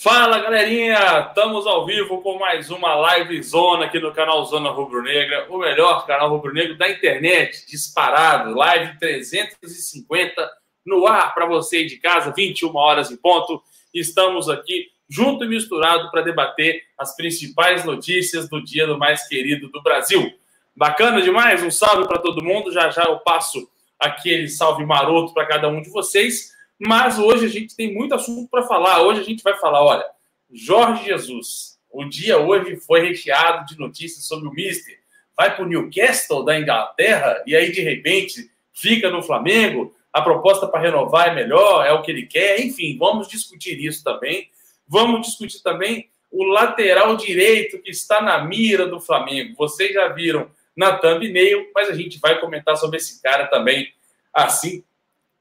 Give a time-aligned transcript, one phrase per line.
[0.00, 5.02] Fala galerinha, estamos ao vivo com mais uma live zona aqui no canal Zona Rubro
[5.02, 10.48] Negra, o melhor canal rubro negro da internet, disparado, live 350
[10.86, 13.60] no ar para você de casa, 21 horas em ponto.
[13.92, 19.68] Estamos aqui junto e misturado para debater as principais notícias do dia do mais querido
[19.68, 20.32] do Brasil.
[20.76, 22.72] Bacana demais, um salve para todo mundo.
[22.72, 23.68] Já já eu passo
[23.98, 26.56] aquele salve maroto para cada um de vocês.
[26.78, 29.02] Mas hoje a gente tem muito assunto para falar.
[29.02, 30.04] Hoje a gente vai falar, olha,
[30.50, 31.78] Jorge Jesus.
[31.90, 34.98] O dia hoje foi recheado de notícias sobre o Mister.
[35.36, 39.94] Vai para o Newcastle da Inglaterra e aí de repente fica no Flamengo.
[40.12, 42.60] A proposta para renovar é melhor, é o que ele quer.
[42.60, 44.48] Enfim, vamos discutir isso também.
[44.86, 49.54] Vamos discutir também o lateral direito que está na mira do Flamengo.
[49.56, 53.92] Vocês já viram na thumbnail, mas a gente vai comentar sobre esse cara também
[54.32, 54.84] assim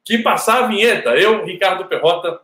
[0.08, 1.10] que passar a vinheta.
[1.10, 2.40] Eu, Ricardo Perrota,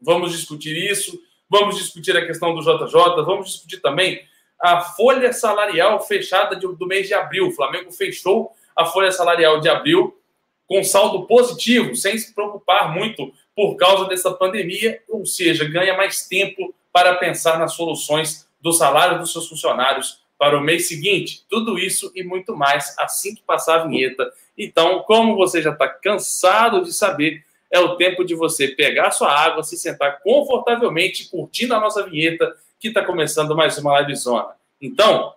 [0.00, 4.22] vamos discutir isso, vamos discutir a questão do JJ, vamos discutir também
[4.60, 7.48] a folha salarial fechada de, do mês de abril.
[7.48, 10.18] O Flamengo fechou a folha salarial de abril
[10.66, 16.26] com saldo positivo, sem se preocupar muito por causa dessa pandemia, ou seja, ganha mais
[16.26, 21.44] tempo para pensar nas soluções do salário dos seus funcionários para o mês seguinte.
[21.48, 25.86] Tudo isso e muito mais assim que passar a vinheta então, como você já está
[25.86, 31.74] cansado de saber, é o tempo de você pegar sua água, se sentar confortavelmente, curtindo
[31.74, 34.54] a nossa vinheta, que está começando mais uma live zona.
[34.80, 35.34] Então,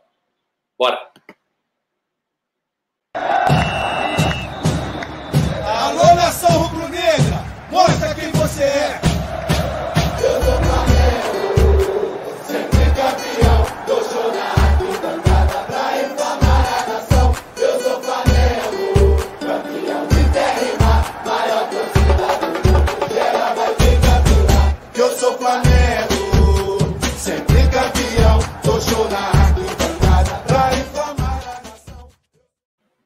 [0.77, 1.09] bora!
[5.65, 7.43] Alô, nação rubro-negra!
[7.69, 9.08] Mostra quem você é!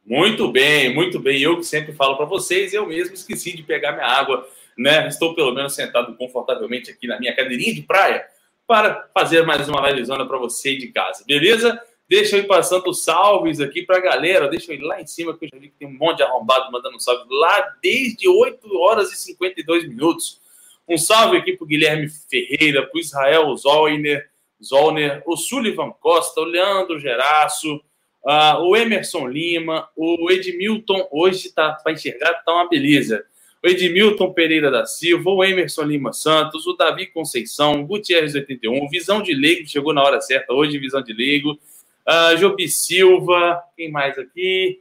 [0.05, 1.41] Muito bem, muito bem.
[1.41, 5.07] Eu que sempre falo para vocês, eu mesmo esqueci de pegar minha água, né?
[5.07, 8.25] Estou pelo menos sentado confortavelmente aqui na minha cadeirinha de praia
[8.67, 11.81] para fazer mais uma livezona para você de casa, beleza?
[12.07, 14.47] Deixa eu ir passando salves aqui para a galera.
[14.47, 16.23] Deixa eu ir lá em cima, que eu já vi que tem um monte de
[16.23, 20.39] arrombado mandando um salve lá desde 8 horas e 52 minutos.
[20.87, 24.29] Um salve aqui para Guilherme Ferreira, para Israel Zollner,
[24.63, 27.81] Zollner, o Sullivan Costa, o Leandro Geraço,
[28.25, 33.25] Uh, o Emerson Lima, o Edmilton, hoje tá para enxergar, tá uma beleza.
[33.61, 39.21] O Edmilton Pereira da Silva, o Emerson Lima Santos, o Davi Conceição, Gutierrez 81, Visão
[39.21, 44.17] de Leigo, chegou na hora certa hoje, Visão de Leigo, uh, Jobi Silva, quem mais
[44.17, 44.79] aqui?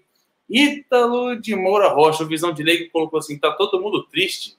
[0.49, 4.57] Ítalo de Moura Rocha, o Visão de Leigo colocou assim: tá todo mundo triste.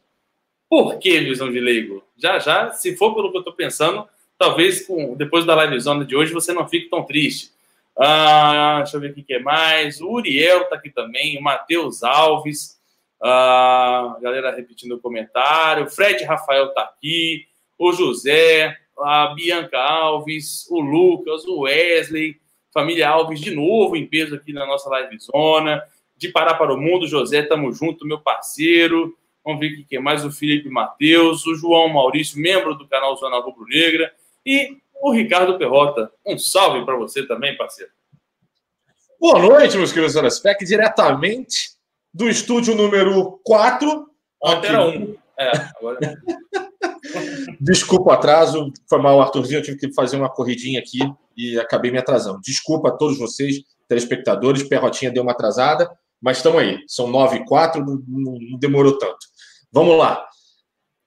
[0.70, 2.04] Por que Visão de Leigo?
[2.18, 4.06] Já já, se for pelo que eu tô pensando,
[4.38, 7.52] talvez com, depois da live zona de hoje você não fique tão triste.
[7.98, 10.02] Ah, deixa eu ver o que é mais.
[10.02, 12.82] O Uriel tá aqui também, o Matheus Alves.
[13.22, 15.86] Ah, galera repetindo o comentário.
[15.86, 17.46] O Fred Rafael tá aqui.
[17.78, 22.38] O José, a Bianca Alves, o Lucas, o Wesley,
[22.74, 25.84] família Alves de novo em peso aqui na nossa live zona.
[26.18, 29.18] De Parar para o Mundo, José, tamo junto, meu parceiro.
[29.44, 30.24] Vamos ver o que é mais.
[30.24, 34.14] O Felipe Matheus, o João Maurício, membro do canal Zona Rubro Negra.
[34.46, 36.12] E o Ricardo Perrota.
[36.26, 37.92] Um salve para você também, parceiro.
[39.20, 41.72] Boa noite, meus queridos Spec, diretamente
[42.14, 44.06] do estúdio número 4.
[44.42, 45.16] Ontem era 1.
[45.40, 46.00] É, agora...
[47.60, 49.60] Desculpa o atraso, foi mal, Arthurzinho.
[49.60, 51.00] Eu tive que fazer uma corridinha aqui
[51.36, 52.40] e acabei me atrasando.
[52.42, 54.64] Desculpa a todos vocês, telespectadores.
[54.64, 55.90] Perrotinha deu uma atrasada,
[56.22, 56.80] mas estamos aí.
[56.88, 59.18] São 9 e 4, não, não demorou tanto.
[59.72, 60.26] Vamos lá.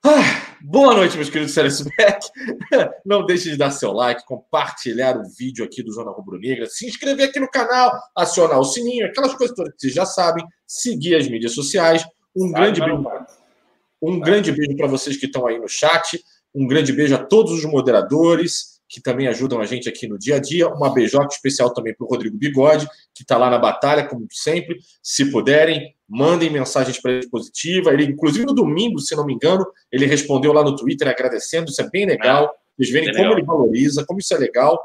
[0.05, 1.54] Ah, boa noite, meus queridos
[1.97, 2.21] Beck.
[3.06, 6.87] Não deixe de dar seu like, compartilhar o vídeo aqui do Zona Rubro Negra, se
[6.87, 11.15] inscrever aqui no canal, acionar o sininho, aquelas coisas todas que vocês já sabem, seguir
[11.15, 12.04] as mídias sociais.
[12.36, 13.04] Um grande beijo.
[14.03, 16.22] Um grande beijo para vocês que estão aí no chat.
[16.53, 20.36] Um grande beijo a todos os moderadores que também ajudam a gente aqui no dia
[20.36, 20.69] a dia.
[20.69, 24.78] Uma beijoca especial também para o Rodrigo Bigode, que está lá na batalha, como sempre.
[25.03, 27.93] Se puderem, mandem mensagens para ele positiva.
[27.93, 31.71] Ele, inclusive, no domingo, se não me engano, ele respondeu lá no Twitter agradecendo.
[31.71, 32.55] Isso é bem legal.
[32.77, 33.39] Vocês verem é como legal.
[33.39, 34.81] ele valoriza, como isso é legal.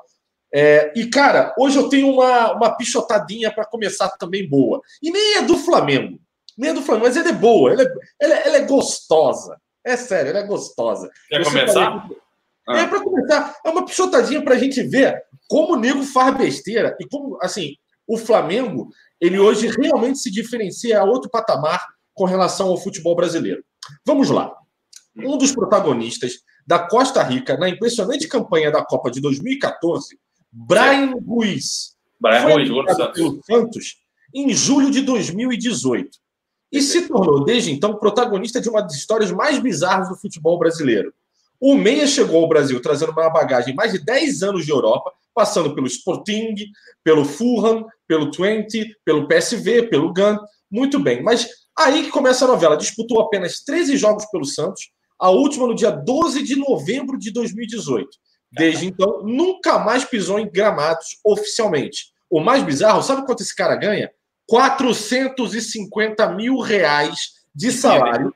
[0.54, 4.82] É, e, cara, hoje eu tenho uma, uma pichotadinha para começar também boa.
[5.02, 6.20] E nem é do Flamengo.
[6.58, 7.72] Nem é do Flamengo, mas ela é boa.
[7.72, 9.58] Ela é, ela, ela é gostosa.
[9.84, 11.10] É sério, ela é gostosa.
[11.30, 12.08] Quer começar?
[12.68, 12.80] Ah.
[12.80, 16.96] É, para começar, é uma pichotadinha para a gente ver como o nego faz besteira
[17.00, 17.76] e como, assim,
[18.08, 18.90] o Flamengo,
[19.22, 23.64] ele hoje realmente se diferencia a outro patamar com relação ao futebol brasileiro.
[24.06, 24.52] Vamos lá.
[25.16, 26.34] Um dos protagonistas
[26.66, 30.18] da Costa Rica na impressionante campanha da Copa de 2014,
[30.52, 31.96] Brian Ruiz.
[32.20, 34.02] Brian foi Ruiz, pelo Santos
[34.34, 36.10] em julho de 2018
[36.72, 41.14] e se tornou, desde então, protagonista de uma das histórias mais bizarras do futebol brasileiro.
[41.62, 45.76] O Meia chegou ao Brasil trazendo uma bagagem mais de 10 anos de Europa, passando
[45.76, 46.56] pelo Sporting,
[47.04, 50.38] pelo Fulham, pelo Twente, pelo PSV, pelo Gun.
[50.72, 51.48] Muito bem, mas
[51.78, 52.76] aí que começa a novela.
[52.76, 58.10] Disputou apenas 13 jogos pelo Santos, a última no dia 12 de novembro de 2018.
[58.52, 62.12] Desde então, nunca mais pisou em gramados oficialmente.
[62.28, 64.10] O mais bizarro, sabe quanto esse cara ganha?
[64.48, 68.34] 450 mil reais de salário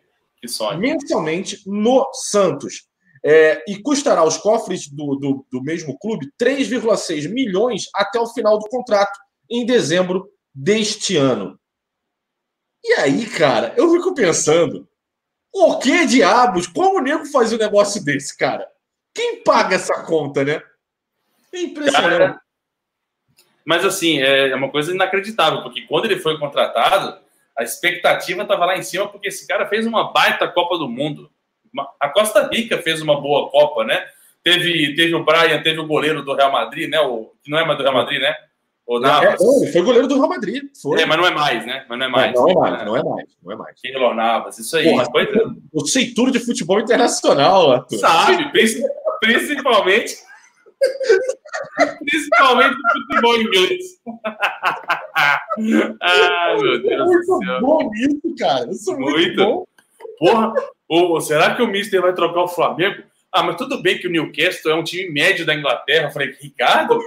[0.78, 2.86] mensalmente no Santos.
[3.28, 8.60] É, e custará aos cofres do, do, do mesmo clube 3,6 milhões até o final
[8.60, 9.20] do contrato,
[9.50, 11.60] em dezembro deste ano.
[12.84, 14.88] E aí, cara, eu fico pensando,
[15.52, 16.68] o que diabos?
[16.68, 18.68] Como o nego faz um negócio desse, cara?
[19.12, 20.62] Quem paga essa conta, né?
[21.52, 22.18] É impressionante.
[22.18, 22.42] Cara,
[23.66, 27.20] mas, assim, é uma coisa inacreditável, porque quando ele foi contratado,
[27.58, 31.32] a expectativa estava lá em cima, porque esse cara fez uma baita Copa do Mundo.
[32.00, 34.04] A Costa Rica fez uma boa Copa, né?
[34.44, 37.00] Teve, teve o Brian, teve o goleiro do Real Madrid, né?
[37.02, 38.34] O, que não é mais do Real Madrid, né?
[38.86, 39.42] O Navas.
[39.64, 40.64] É, foi goleiro do Real Madrid.
[40.80, 41.02] Foi.
[41.02, 41.86] É, mas não é mais, né?
[41.90, 42.34] Mas não é mais.
[42.34, 43.28] Não, não é mais, não é mais.
[43.44, 43.82] Não é mais.
[43.82, 44.86] Keylor Navas, isso aí.
[44.86, 45.28] Porra, foi...
[45.74, 47.98] Eu sei tudo de futebol internacional, Arthur.
[47.98, 48.52] Sabe,
[49.20, 50.18] principalmente
[52.06, 53.84] Principalmente futebol inglês.
[55.16, 57.62] ah, meu Deus do céu.
[57.62, 58.70] bom isso, cara.
[58.70, 59.66] Isso é muito, muito bom.
[60.20, 60.54] Porra,
[60.88, 63.04] ou, será que o Mister vai trocar o Flamengo?
[63.32, 66.08] Ah, mas tudo bem que o Newcastle é um time médio da Inglaterra.
[66.08, 67.00] Eu falei, Ricardo,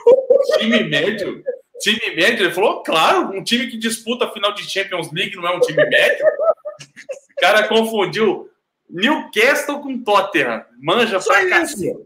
[0.59, 1.43] time médio?
[1.81, 2.45] Time médio?
[2.45, 5.61] Ele falou, claro, um time que disputa a final de Champions League não é um
[5.61, 6.27] time médio.
[6.27, 8.51] O cara confundiu
[8.91, 10.65] Newcastle com Tottenham.
[10.81, 11.97] Manja pra cacete.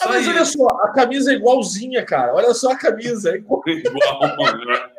[0.00, 2.34] Ah, mas olha só, a camisa é igualzinha, cara.
[2.34, 3.32] Olha só a camisa.
[3.32, 3.62] É igual.
[3.66, 4.90] igual né?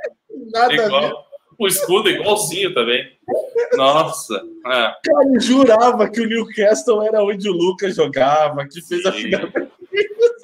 [0.52, 1.26] Nada igual.
[1.58, 3.06] O escudo é igualzinho também.
[3.76, 4.36] Nossa.
[4.66, 4.70] É.
[4.70, 9.08] Cara, jurava que o Newcastle era onde o Lucas jogava, que fez Sim.
[9.08, 9.50] a final.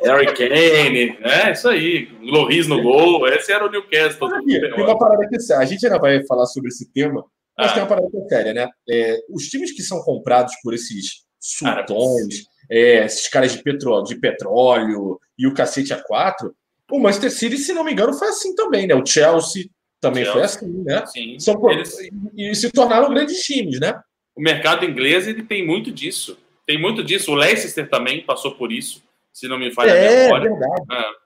[0.03, 2.09] Harry Kane, é isso aí.
[2.21, 4.29] Loris no gol, esse era o Newcastle.
[4.43, 7.23] tem uma parada que a gente ainda vai falar sobre esse tema,
[7.57, 7.73] mas ah.
[7.73, 8.69] tem uma parada que é séria, né?
[8.89, 14.19] É, os times que são comprados por esses sultões, é, esses caras de petróleo, de
[14.19, 16.53] petróleo e o cacete a quatro.
[16.91, 18.95] O Manchester City, se não me engano, foi assim também, né?
[18.95, 19.65] O Chelsea
[20.09, 20.59] também Chelsea.
[20.59, 21.05] foi assim, né?
[21.05, 21.39] Sim.
[21.39, 21.97] São, Eles...
[22.35, 23.99] E se tornaram grandes times, né?
[24.35, 26.37] O mercado inglês ele tem muito disso.
[26.65, 27.31] Tem muito disso.
[27.31, 30.49] O Leicester também passou por isso, se não me falha é, a memória.
[30.49, 30.83] Verdade.
[30.91, 31.25] É.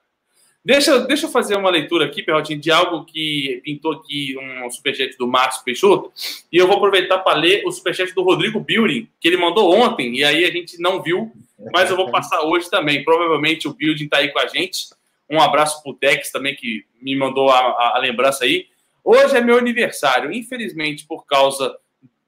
[0.62, 5.16] Deixa, deixa eu fazer uma leitura aqui, Perrotinho, de algo que pintou aqui um superchat
[5.16, 6.12] do Márcio Peixoto.
[6.52, 10.16] E eu vou aproveitar para ler o superchat do Rodrigo Building, que ele mandou ontem,
[10.16, 11.32] e aí a gente não viu,
[11.72, 13.02] mas eu vou passar hoje também.
[13.02, 14.88] Provavelmente o Building está aí com a gente.
[15.30, 18.66] Um abraço para o Dex também, que me mandou a, a, a lembrança aí.
[19.04, 20.32] Hoje é meu aniversário.
[20.32, 21.76] Infelizmente, por causa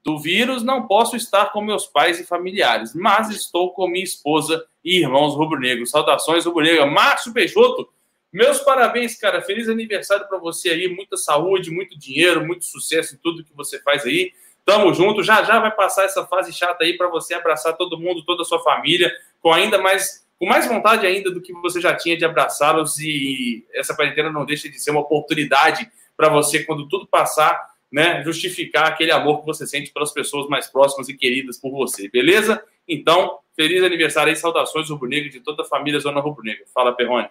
[0.03, 4.65] do vírus, não posso estar com meus pais e familiares, mas estou com minha esposa
[4.83, 5.91] e irmãos rubro-negros.
[5.91, 6.85] Saudações, rubro-negra.
[6.85, 7.87] Márcio Peixoto
[8.33, 9.43] meus parabéns, cara.
[9.43, 10.87] Feliz aniversário para você aí.
[10.87, 14.33] Muita saúde, muito dinheiro, muito sucesso em tudo que você faz aí.
[14.65, 15.21] Tamo junto.
[15.21, 18.45] Já já vai passar essa fase chata aí para você abraçar todo mundo, toda a
[18.45, 22.25] sua família, com ainda mais com mais vontade ainda do que você já tinha de
[22.25, 27.73] abraçá-los e essa quarentena não deixa de ser uma oportunidade para você quando tudo passar,
[27.91, 32.09] né, justificar aquele amor que você sente pelas pessoas mais próximas e queridas por você,
[32.09, 32.63] beleza?
[32.87, 36.65] Então, feliz aniversário e saudações rubro-negro de toda a família Zona Rubro-Negra.
[36.73, 37.29] Fala, Perrone.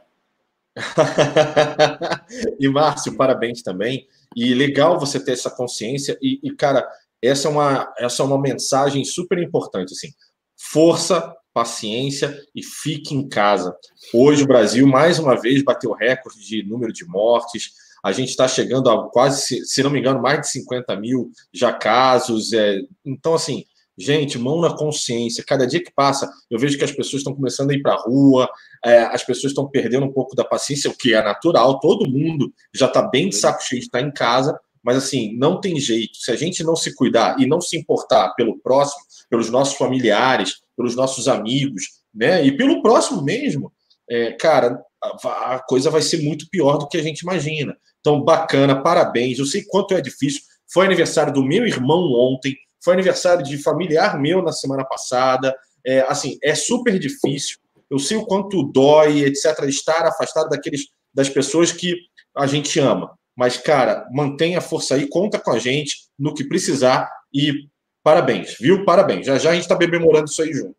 [2.58, 4.06] e Márcio, parabéns também.
[4.34, 6.18] E legal você ter essa consciência.
[6.22, 6.88] E, e, cara,
[7.20, 9.92] essa é, uma, essa é uma mensagem super importante.
[9.92, 10.12] Assim,
[10.56, 13.76] força, paciência e fique em casa.
[14.14, 17.72] Hoje o Brasil, mais uma vez, bateu recorde de número de mortes.
[18.02, 21.73] A gente está chegando a quase, se não me engano, mais de 50 mil já
[21.73, 22.52] casos.
[22.52, 22.80] É...
[23.04, 23.64] Então, assim,
[23.97, 25.44] Gente, mão na consciência.
[25.47, 28.00] Cada dia que passa, eu vejo que as pessoas estão começando a ir para a
[28.00, 28.49] rua,
[28.85, 31.78] é, as pessoas estão perdendo um pouco da paciência, o que é natural.
[31.78, 35.61] Todo mundo já está bem de saco cheio de estar em casa, mas assim, não
[35.61, 36.16] tem jeito.
[36.16, 40.62] Se a gente não se cuidar e não se importar pelo próximo, pelos nossos familiares,
[40.76, 43.73] pelos nossos amigos, né, e pelo próximo mesmo,
[44.09, 47.76] é, cara, a, a coisa vai ser muito pior do que a gente imagina.
[48.02, 49.38] Então, bacana, parabéns.
[49.38, 50.42] Eu sei quanto é difícil.
[50.71, 52.56] Foi aniversário do meu irmão ontem.
[52.85, 55.54] Foi aniversário de familiar meu na semana passada.
[55.87, 57.59] É, assim, é super difícil.
[57.88, 61.97] Eu sei o quanto dói, etc., estar afastado daqueles, das pessoas que
[62.37, 63.16] a gente ama.
[63.37, 67.68] Mas, cara, mantenha a força aí, conta com a gente no que precisar e
[68.02, 68.85] parabéns, viu?
[68.85, 69.26] Parabéns.
[69.26, 70.76] Já já a gente está bemorando isso aí junto.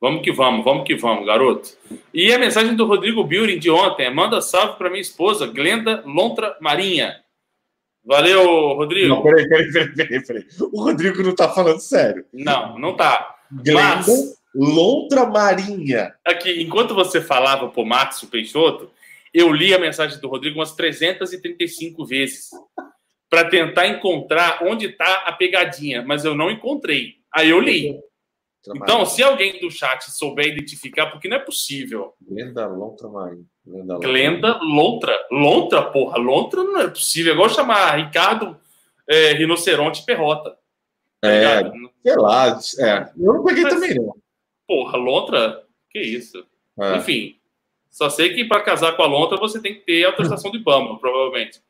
[0.00, 1.70] Vamos que vamos, vamos que vamos, garoto.
[2.12, 6.02] E a mensagem do Rodrigo Building de ontem é: manda salve para minha esposa, Glenda
[6.04, 7.16] Lontra Marinha.
[8.04, 9.08] Valeu, Rodrigo.
[9.08, 10.46] Não, peraí, peraí, peraí, peraí, peraí.
[10.72, 12.24] O Rodrigo não tá falando sério.
[12.32, 13.34] Não, não tá.
[13.50, 16.14] Glenda Mas, Lontra Marinha.
[16.24, 18.90] Aqui, enquanto você falava pro Márcio Peixoto,
[19.34, 22.50] eu li a mensagem do Rodrigo umas 335 vezes
[23.28, 27.16] para tentar encontrar onde está a pegadinha, mas eu não encontrei.
[27.34, 27.98] Aí eu li.
[28.74, 32.14] Então, se alguém do chat souber identificar, porque não é possível.
[32.20, 33.44] Glenda Lontra Marinha.
[33.64, 35.16] Glenda Lontra.
[35.30, 36.18] Lontra, porra.
[36.18, 37.32] Lontra não é possível.
[37.32, 38.56] É igual chamar Ricardo
[39.08, 40.56] é, Rinoceronte Perrota.
[41.20, 41.62] Tá é,
[42.02, 42.58] sei lá.
[42.78, 43.10] É.
[43.18, 44.14] Eu não peguei mas, também, não.
[44.66, 45.62] Porra, Lontra?
[45.90, 46.44] Que isso?
[46.78, 46.96] É.
[46.96, 47.36] Enfim,
[47.90, 50.98] só sei que para casar com a lontra você tem que ter autorização de Ibama,
[50.98, 51.62] provavelmente.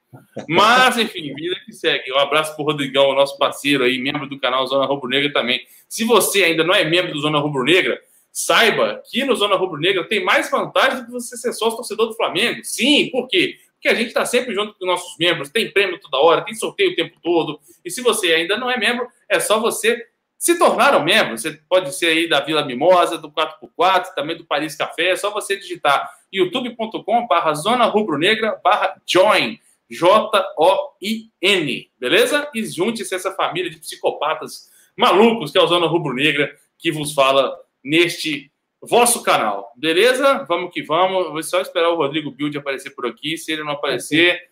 [0.49, 2.13] Mas, enfim, vida que segue.
[2.13, 5.61] Um abraço para o Rodrigão, nosso parceiro aí, membro do canal Zona Rubro Negra também.
[5.89, 8.01] Se você ainda não é membro do Zona Rubro Negra,
[8.33, 12.09] saiba que no Zona Rubro Negra tem mais vantagens do que você ser sócio torcedor
[12.09, 12.61] do Flamengo.
[12.65, 13.57] Sim, por quê?
[13.75, 16.55] Porque a gente está sempre junto com os nossos membros, tem prêmio toda hora, tem
[16.55, 17.61] sorteio o tempo todo.
[17.85, 20.05] E se você ainda não é membro, é só você
[20.39, 21.43] se tornaram membros.
[21.43, 25.11] Você pode ser aí da Vila Mimosa, do 4x4, também do Paris Café.
[25.11, 29.59] É só você digitar youtube.com barra Zona Rubro Negra barra Join.
[29.89, 32.51] J-O-I-N, beleza?
[32.55, 36.91] E junte-se a essa família de psicopatas malucos que é o Zona Rubro Negra que
[36.91, 38.51] vos fala neste
[38.83, 40.45] vosso canal, beleza?
[40.49, 41.31] Vamos que vamos.
[41.31, 43.37] Vou só esperar o Rodrigo Build aparecer por aqui.
[43.37, 44.49] Se ele não aparecer,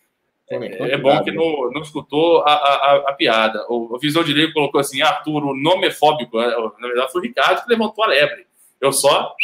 [0.49, 3.65] é, é bom que não, não escutou a, a, a, piada.
[3.69, 6.41] O, Visão de Leigo colocou assim: Arthur, o nome é fóbico.
[6.41, 8.47] É, na verdade, foi o Ricardo que levantou a lebre.
[8.81, 9.35] Eu só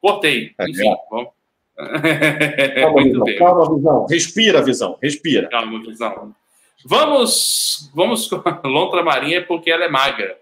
[0.00, 0.54] cortei.
[0.58, 1.30] É, Enfim, vamos.
[2.74, 4.06] Calma, visão, calma, visão.
[4.06, 4.98] Respira, visão.
[5.02, 5.48] Respira.
[5.48, 6.34] Calma, visão.
[6.84, 10.38] Vamos, vamos com Lontra Marinha porque ela é magra.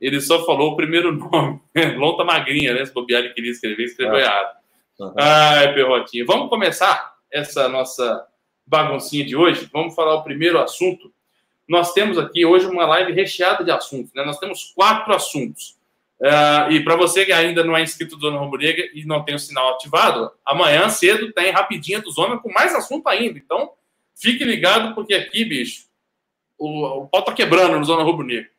[0.00, 1.60] Ele só falou o primeiro nome.
[1.96, 2.84] Lontra Magrinha, né?
[2.84, 4.20] Se bobear ele queria escrever, escreveu ah.
[4.20, 4.56] errado.
[4.98, 5.14] Uhum.
[5.16, 6.24] Ai, perrotinha.
[6.26, 8.26] Vamos começar essa nossa
[8.66, 11.12] baguncinha de hoje, vamos falar o primeiro assunto.
[11.68, 14.24] Nós temos aqui hoje uma live recheada de assuntos, né?
[14.24, 15.76] Nós temos quatro assuntos.
[16.20, 19.34] Uh, e para você que ainda não é inscrito do Dona Romburega e não tem
[19.34, 23.38] o sinal ativado, amanhã cedo tem rapidinha do Zona com mais assunto ainda.
[23.38, 23.72] Então,
[24.14, 25.84] fique ligado, porque aqui, bicho,
[26.58, 28.50] o, o pau tá quebrando no Zona Rubro Negro.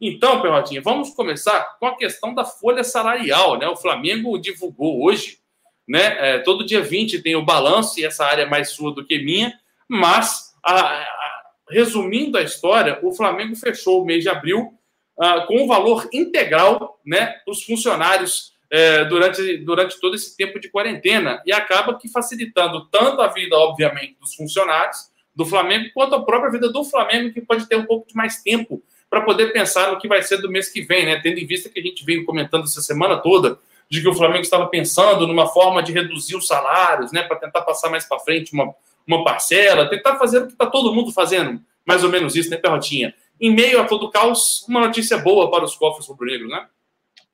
[0.00, 3.68] Então, Perrotinha, vamos começar com a questão da folha salarial, né?
[3.68, 5.42] O Flamengo divulgou hoje
[5.86, 6.36] né?
[6.36, 9.18] É, todo dia 20 tem o balanço, e essa área é mais sua do que
[9.18, 14.72] minha, mas, a, a, resumindo a história, o Flamengo fechou o mês de abril
[15.18, 20.70] uh, com o valor integral né, dos funcionários é, durante, durante todo esse tempo de
[20.70, 26.22] quarentena, e acaba que facilitando tanto a vida, obviamente, dos funcionários do Flamengo, quanto a
[26.24, 29.92] própria vida do Flamengo, que pode ter um pouco de mais tempo para poder pensar
[29.92, 31.20] no que vai ser do mês que vem, né?
[31.22, 33.58] Tendo em vista que a gente veio comentando essa semana toda
[33.90, 37.60] de que o Flamengo estava pensando numa forma de reduzir os salários, né, para tentar
[37.60, 38.74] passar mais para frente uma,
[39.06, 42.56] uma parcela, tentar fazer o que está todo mundo fazendo, mais ou menos isso, né,
[42.56, 43.14] Perrotinha?
[43.42, 46.64] Em meio a todo o caos, uma notícia boa para os cofres rubro-negros, né?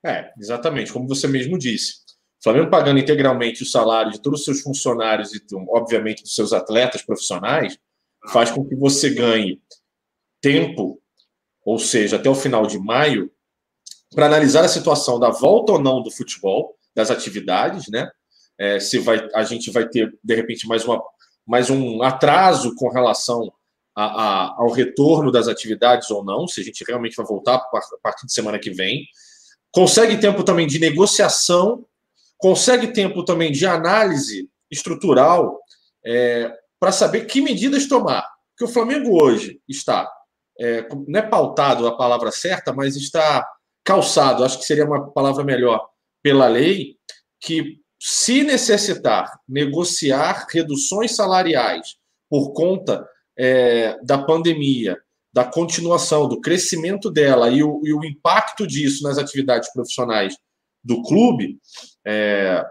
[0.02, 1.96] É, exatamente, como você mesmo disse.
[2.40, 6.54] O Flamengo pagando integralmente o salário de todos os seus funcionários e, obviamente, dos seus
[6.54, 7.78] atletas profissionais,
[8.32, 9.60] faz com que você ganhe
[10.40, 10.98] tempo,
[11.62, 13.30] ou seja, até o final de maio,
[14.14, 18.10] para analisar a situação da volta ou não do futebol, das atividades, né?
[18.56, 21.02] É, se vai, a gente vai ter, de repente, mais, uma,
[21.46, 23.52] mais um atraso com relação
[23.98, 27.98] a, a, ao retorno das atividades ou não, se a gente realmente vai voltar a
[28.00, 29.04] partir de semana que vem.
[29.72, 31.84] Consegue tempo também de negociação,
[32.38, 35.58] consegue tempo também de análise estrutural
[36.06, 38.24] é, para saber que medidas tomar.
[38.56, 40.08] Que o Flamengo hoje está,
[40.60, 43.44] é, não é pautado a palavra certa, mas está
[43.84, 45.88] calçado, acho que seria uma palavra melhor,
[46.22, 46.96] pela lei,
[47.40, 51.96] que se necessitar negociar reduções salariais
[52.30, 53.04] por conta
[53.38, 54.98] é, da pandemia,
[55.32, 60.36] da continuação, do crescimento dela e o, e o, impacto disso nas atividades profissionais
[60.82, 61.58] do clube,
[62.04, 62.64] é,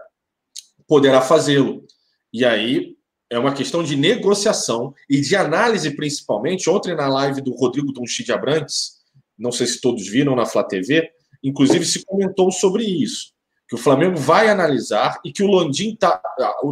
[0.86, 1.84] poderá fazê-lo.
[2.32, 2.96] E aí
[3.30, 6.68] é uma questão de negociação e de análise, principalmente.
[6.68, 8.98] Ontem, na live do Rodrigo Donchid Abrantes,
[9.38, 11.10] não sei se todos viram na Flá TV,
[11.42, 13.32] inclusive se comentou sobre isso,
[13.68, 16.20] que o Flamengo vai analisar e que o Landim está,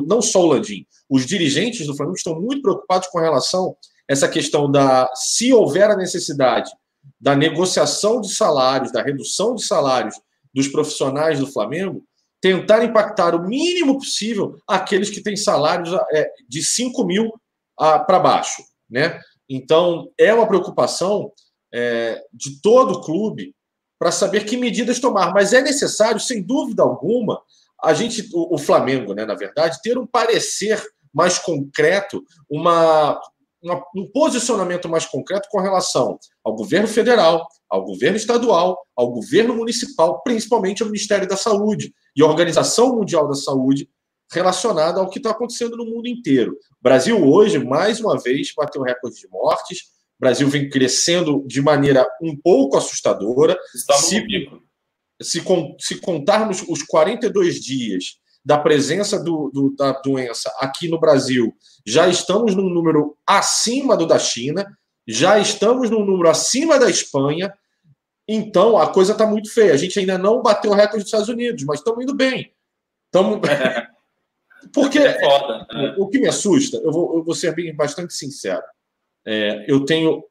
[0.07, 3.77] não só o Landim, os dirigentes do Flamengo estão muito preocupados com relação
[4.09, 6.71] a essa questão da, se houver a necessidade
[7.21, 10.15] da negociação de salários, da redução de salários
[10.55, 12.03] dos profissionais do Flamengo,
[12.41, 17.33] tentar impactar o mínimo possível aqueles que têm salários é, de 5 mil
[17.77, 19.21] para baixo, né?
[19.49, 21.33] Então, é uma preocupação
[21.73, 23.55] é, de todo o clube
[23.99, 25.33] para saber que medidas tomar.
[25.33, 27.41] Mas é necessário, sem dúvida alguma,
[27.83, 33.21] a gente, o, o Flamengo, né, na verdade, ter um parecer mais concreto, uma,
[33.63, 39.55] uma, um posicionamento mais concreto com relação ao governo federal, ao governo estadual, ao governo
[39.55, 43.89] municipal, principalmente ao Ministério da Saúde e à Organização Mundial da Saúde,
[44.33, 46.53] relacionada ao que está acontecendo no mundo inteiro.
[46.53, 49.96] O Brasil hoje, mais uma vez, bateu recorde de mortes.
[50.19, 53.57] O Brasil vem crescendo de maneira um pouco assustadora.
[53.75, 54.27] Estamos se,
[55.23, 55.45] se,
[55.79, 61.53] se contarmos os 42 dias da presença do, do, da doença aqui no Brasil,
[61.85, 64.65] já estamos num número acima do da China,
[65.07, 67.53] já estamos num número acima da Espanha.
[68.29, 69.75] Então a coisa está muito feia.
[69.75, 72.53] A gente ainda não bateu o recorde dos Estados Unidos, mas estamos indo bem.
[73.07, 73.41] Estamos.
[74.73, 75.95] Porque é foda, né?
[75.99, 78.63] o que me assusta, eu vou, eu vou ser bem, bastante sincero.
[79.27, 80.23] É, eu tenho.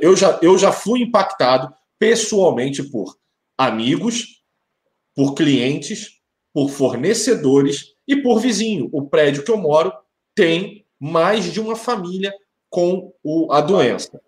[0.00, 3.18] Eu já, eu já fui impactado pessoalmente por
[3.58, 4.42] amigos,
[5.14, 6.20] por clientes,
[6.52, 8.88] por fornecedores e por vizinho.
[8.92, 9.92] O prédio que eu moro
[10.34, 12.32] tem mais de uma família
[12.70, 14.20] com o, a doença.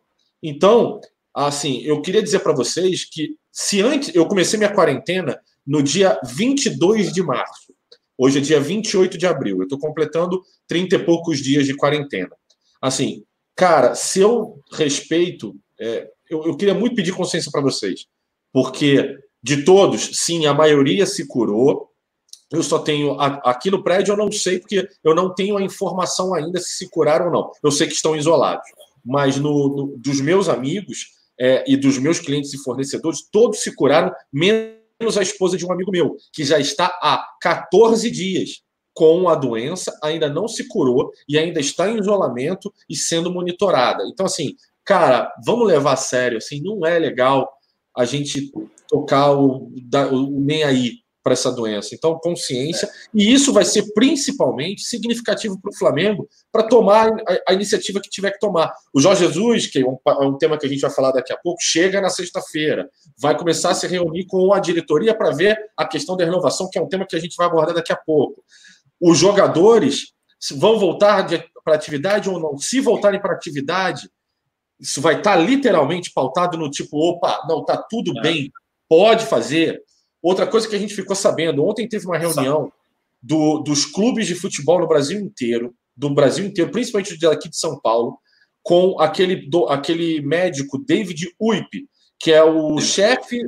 [0.43, 1.01] Então,
[1.35, 6.21] assim, eu queria dizer para vocês que se antes eu comecei minha quarentena no dia
[6.25, 7.75] 22 de março.
[8.19, 9.59] Hoje é dia 28 de abril.
[9.59, 12.31] Eu estou completando 30 e poucos dias de quarentena.
[12.81, 13.25] Assim,
[13.57, 18.07] cara, se eu respeito, é, eu, eu queria muito pedir consciência para vocês,
[18.53, 21.91] porque de todos, sim, a maioria se curou.
[22.51, 26.35] Eu só tenho aqui no prédio, eu não sei, porque eu não tenho a informação
[26.35, 27.51] ainda se se curaram ou não.
[27.63, 28.67] Eu sei que estão isolados.
[29.05, 33.75] Mas no, no dos meus amigos é, e dos meus clientes e fornecedores, todos se
[33.75, 38.63] curaram, menos a esposa de um amigo meu, que já está há 14 dias
[38.97, 44.03] com a doença, ainda não se curou e ainda está em isolamento e sendo monitorada.
[44.07, 47.47] Então, assim, cara, vamos levar a sério, assim, não é legal
[47.95, 48.51] a gente
[48.89, 49.71] tocar o,
[50.13, 51.95] o nem aí para essa doença.
[51.95, 52.89] Então, consciência.
[53.13, 58.09] E isso vai ser principalmente significativo para o Flamengo para tomar a, a, iniciativa que
[58.09, 58.73] tiver que tomar.
[58.95, 61.33] O Jorge Jesus, que é um, é um tema que a gente vai falar daqui
[61.33, 62.89] a pouco, chega na sexta-feira.
[63.19, 66.79] Vai começar a se reunir com a diretoria para ver a questão da renovação, que
[66.79, 68.45] é um tema que a gente vai abordar daqui a pouco.
[69.01, 70.13] Os jogadores
[70.57, 71.27] vão voltar
[71.65, 72.57] para atividade ou não?
[72.59, 74.09] Se voltarem para atividade,
[74.79, 78.23] isso vai estar tá literalmente pautado no tipo, opa, não, tá tudo é.
[78.23, 78.53] bem,
[78.89, 79.83] pode fazer
[80.27, 82.73] Outra coisa que a gente ficou sabendo, ontem teve uma reunião
[83.23, 87.79] do, dos clubes de futebol no Brasil inteiro, do Brasil inteiro, principalmente daqui de São
[87.79, 88.19] Paulo,
[88.61, 93.41] com aquele, do, aquele médico David Uip, que é o chefe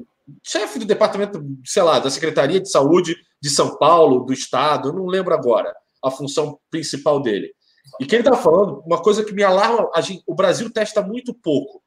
[0.45, 5.07] chefe do departamento, sei lá, da Secretaria de Saúde de São Paulo, do Estado, não
[5.07, 7.53] lembro agora a função principal dele.
[8.01, 11.35] E que ele estava falando, uma coisa que me alarma, gente, o Brasil testa muito
[11.35, 11.83] pouco.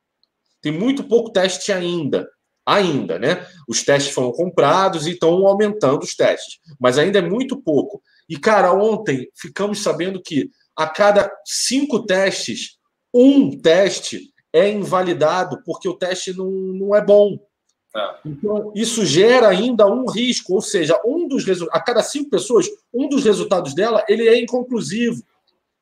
[0.61, 2.27] Tem muito pouco teste ainda
[2.65, 3.45] ainda, né?
[3.67, 8.01] Os testes foram comprados e estão aumentando os testes, mas ainda é muito pouco.
[8.29, 12.77] E, cara, ontem ficamos sabendo que a cada cinco testes,
[13.13, 17.37] um teste é invalidado porque o teste não, não é bom.
[17.95, 18.15] É.
[18.25, 23.09] Então, isso gera ainda um risco, ou seja, um dos a cada cinco pessoas, um
[23.09, 25.21] dos resultados dela ele é inconclusivo.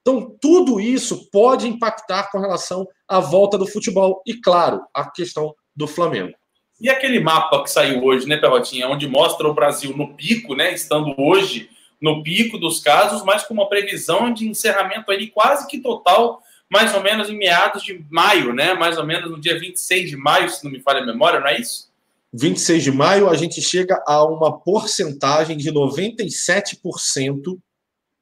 [0.01, 5.53] Então, tudo isso pode impactar com relação à volta do futebol e, claro, a questão
[5.75, 6.33] do Flamengo.
[6.81, 10.73] E aquele mapa que saiu hoje, né, Perrotinha, onde mostra o Brasil no pico, né,
[10.73, 11.69] estando hoje
[12.01, 16.95] no pico dos casos, mas com uma previsão de encerramento ali quase que total, mais
[16.95, 20.49] ou menos em meados de maio, né, mais ou menos no dia 26 de maio,
[20.49, 21.88] se não me falha a memória, não é isso?
[22.33, 27.59] 26 de maio, a gente chega a uma porcentagem de 97%,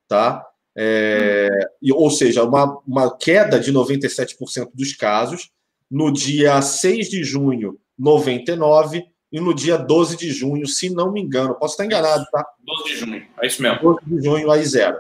[0.08, 0.46] tá?
[0.78, 1.50] É,
[1.92, 5.50] ou seja, uma, uma queda de 97% dos casos.
[5.90, 11.22] No dia 6 de junho, 99 e no dia 12 de junho, se não me
[11.22, 12.46] engano, posso estar enganado, tá?
[12.60, 13.80] 12 de junho, é isso mesmo.
[13.82, 15.00] 12 de junho, aí zero.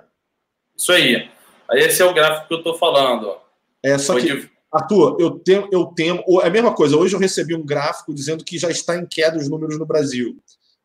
[0.76, 1.30] Isso aí.
[1.70, 3.28] Aí esse é o gráfico que eu estou falando.
[3.28, 3.39] Ó.
[3.84, 4.52] É, só Foi que, de...
[4.71, 6.21] Arthur, eu tenho, eu tenho.
[6.41, 9.38] É a mesma coisa, hoje eu recebi um gráfico dizendo que já está em queda
[9.38, 10.36] os números no Brasil.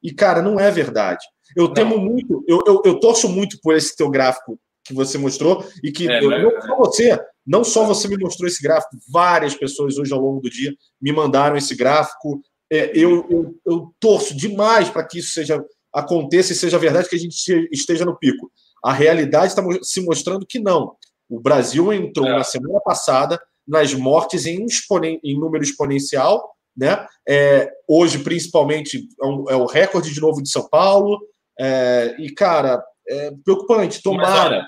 [0.02, 1.24] E, cara, não é verdade.
[1.56, 1.74] Eu não.
[1.74, 5.92] temo muito, eu, eu, eu torço muito por esse teu gráfico que você mostrou e
[5.92, 9.96] que é, eu, não só você, não só você me mostrou esse gráfico, várias pessoas
[9.96, 12.40] hoje ao longo do dia me mandaram esse gráfico.
[12.70, 17.16] É, eu, eu, eu, torço demais para que isso seja aconteça e seja verdade que
[17.16, 17.36] a gente
[17.70, 18.50] esteja no pico.
[18.82, 20.96] A realidade está se mostrando que não.
[21.28, 22.32] O Brasil entrou é.
[22.32, 27.06] na semana passada nas mortes em, exponen em número exponencial, né?
[27.28, 31.20] É, hoje, principalmente, é, um, é, o recorde de novo de São Paulo.
[31.58, 34.02] É, e, cara, é preocupante.
[34.02, 34.66] Tomara.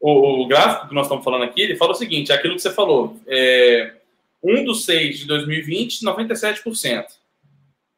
[0.00, 2.62] o, o, gráfico que nós estamos falando aqui, ele fala o seguinte: é aquilo que
[2.62, 3.16] você falou.
[3.26, 3.94] É,
[4.42, 7.06] 1 do 6 de 2020, 97%.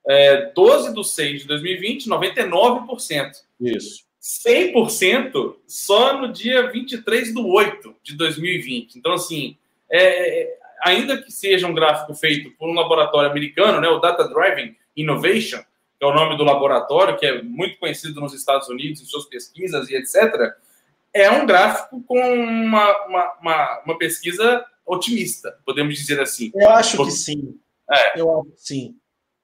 [0.08, 3.32] É, 12 de 6 de 2020, 99%.
[3.60, 4.08] Isso.
[4.46, 8.96] 100% só no dia 23 de 8 de 2020.
[8.96, 9.56] Então, assim,
[9.90, 14.74] é, ainda que seja um gráfico feito por um laboratório americano, né, o Data Driving
[14.96, 15.58] Innovation,
[15.98, 19.24] que é o nome do laboratório, que é muito conhecido nos Estados Unidos em suas
[19.26, 20.54] pesquisas e etc.,
[21.12, 26.52] é um gráfico com uma, uma, uma, uma pesquisa otimista, podemos dizer assim.
[26.54, 27.12] Eu acho Porque...
[27.12, 27.58] que sim.
[27.90, 28.20] É.
[28.20, 28.96] Eu acho que sim.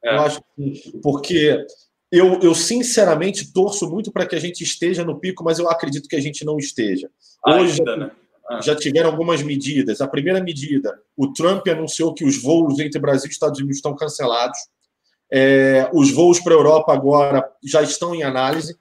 [0.04, 0.14] É.
[0.14, 1.00] Eu acho que sim.
[1.02, 1.66] Porque
[2.12, 6.08] eu, eu sinceramente torço muito para que a gente esteja no pico, mas eu acredito
[6.08, 7.10] que a gente não esteja.
[7.46, 8.10] Hoje Ainda, né?
[8.48, 8.60] Ah.
[8.60, 10.00] já tiveram algumas medidas.
[10.00, 13.94] A primeira medida, o Trump anunciou que os voos entre Brasil e Estados Unidos estão
[13.96, 14.58] cancelados.
[15.32, 18.76] É, os voos para a Europa agora já estão em análise.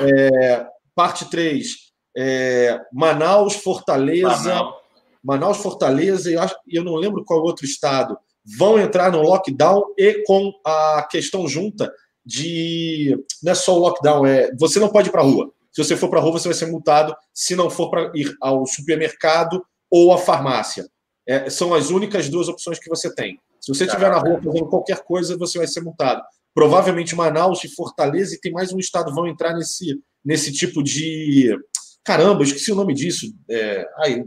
[0.00, 1.74] É, parte 3,
[2.16, 4.28] é, Manaus, Fortaleza.
[4.28, 4.74] Manaus.
[5.22, 10.22] Manaus, Fortaleza, e eu, eu não lembro qual outro estado, vão entrar no lockdown e
[10.24, 11.92] com a questão junta
[12.24, 13.18] de.
[13.42, 14.54] Não é só o lockdown, é.
[14.56, 15.50] Você não pode ir para a rua.
[15.76, 18.34] Se você for para a rua, você vai ser multado se não for para ir
[18.40, 20.88] ao supermercado ou à farmácia.
[21.28, 23.38] É, são as únicas duas opções que você tem.
[23.60, 26.22] Se você estiver na rua fazendo qualquer coisa, você vai ser multado.
[26.54, 31.54] Provavelmente Manaus e Fortaleza e tem mais um estado vão entrar nesse, nesse tipo de.
[32.02, 33.26] Caramba, esqueci o nome disso.
[33.50, 33.86] É...
[33.98, 34.24] Ai,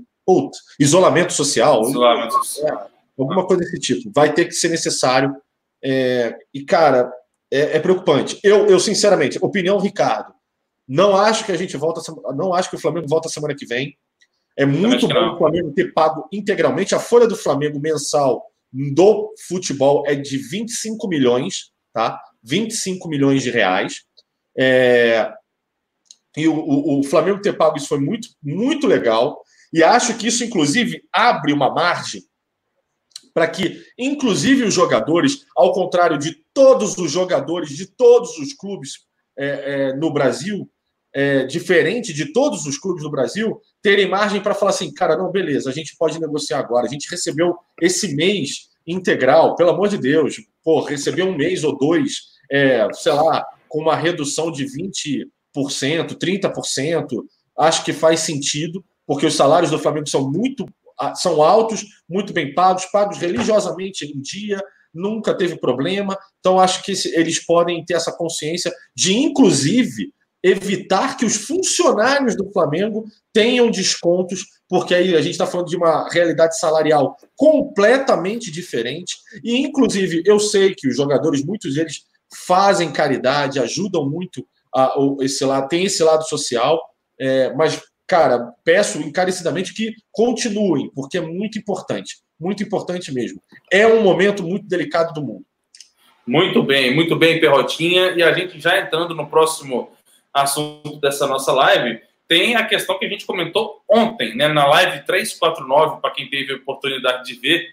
[0.79, 1.81] isolamento social.
[1.81, 2.77] Isolamento social.
[2.77, 4.11] É, alguma coisa desse tipo.
[4.13, 5.35] Vai ter que ser necessário.
[5.83, 6.37] É...
[6.53, 7.11] E, cara,
[7.51, 8.39] é, é, preocupante.
[8.43, 10.31] Eu, eu, sinceramente, opinião Ricardo,
[10.89, 12.01] não acho que a gente volta,
[12.35, 13.95] não acho que o Flamengo volta semana que vem.
[14.57, 16.95] É muito bom o Flamengo ter pago integralmente.
[16.95, 22.19] A folha do Flamengo mensal do futebol é de 25 milhões, tá?
[22.43, 24.01] 25 milhões de reais.
[24.57, 25.31] É...
[26.35, 29.43] E o, o, o Flamengo ter pago isso foi muito, muito legal.
[29.71, 32.23] E acho que isso, inclusive, abre uma margem
[33.31, 39.07] para que, inclusive, os jogadores, ao contrário de todos os jogadores de todos os clubes
[39.37, 40.67] é, é, no Brasil,
[41.13, 45.31] é, diferente de todos os clubes do Brasil, terem margem para falar assim, cara, não,
[45.31, 46.85] beleza, a gente pode negociar agora.
[46.85, 51.77] A gente recebeu esse mês integral, pelo amor de Deus, pô, receber um mês ou
[51.77, 57.07] dois, é, sei lá, com uma redução de 20%, 30%,
[57.57, 60.65] acho que faz sentido, porque os salários do Flamengo são muito
[61.15, 64.59] são altos, muito bem pagos, pagos religiosamente em dia,
[64.93, 66.17] nunca teve problema.
[66.39, 70.13] Então, acho que eles podem ter essa consciência de, inclusive,
[70.43, 75.77] evitar que os funcionários do Flamengo tenham descontos, porque aí a gente está falando de
[75.77, 79.17] uma realidade salarial completamente diferente.
[79.43, 82.03] E, inclusive, eu sei que os jogadores, muitos deles,
[82.45, 86.79] fazem caridade, ajudam muito a, esse lado, tem esse lado social,
[87.19, 93.39] é, mas cara, peço encarecidamente que continuem, porque é muito importante, muito importante mesmo.
[93.71, 95.45] É um momento muito delicado do mundo.
[96.25, 98.11] Muito bem, muito bem, Perrotinha.
[98.11, 99.91] E a gente já entrando no próximo
[100.33, 105.03] assunto dessa nossa live, tem a questão que a gente comentou ontem, né, na live
[105.05, 107.67] 349, para quem teve a oportunidade de ver.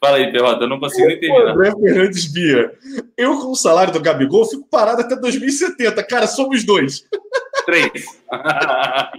[0.00, 1.48] Fala aí, Perrota, eu não consigo entender.
[1.48, 2.72] André Fernandes Bia.
[3.16, 6.02] Eu, com o salário do Gabigol, fico parado até 2070.
[6.04, 7.04] Cara, somos dois.
[7.66, 8.06] Três.
[8.32, 9.12] ah.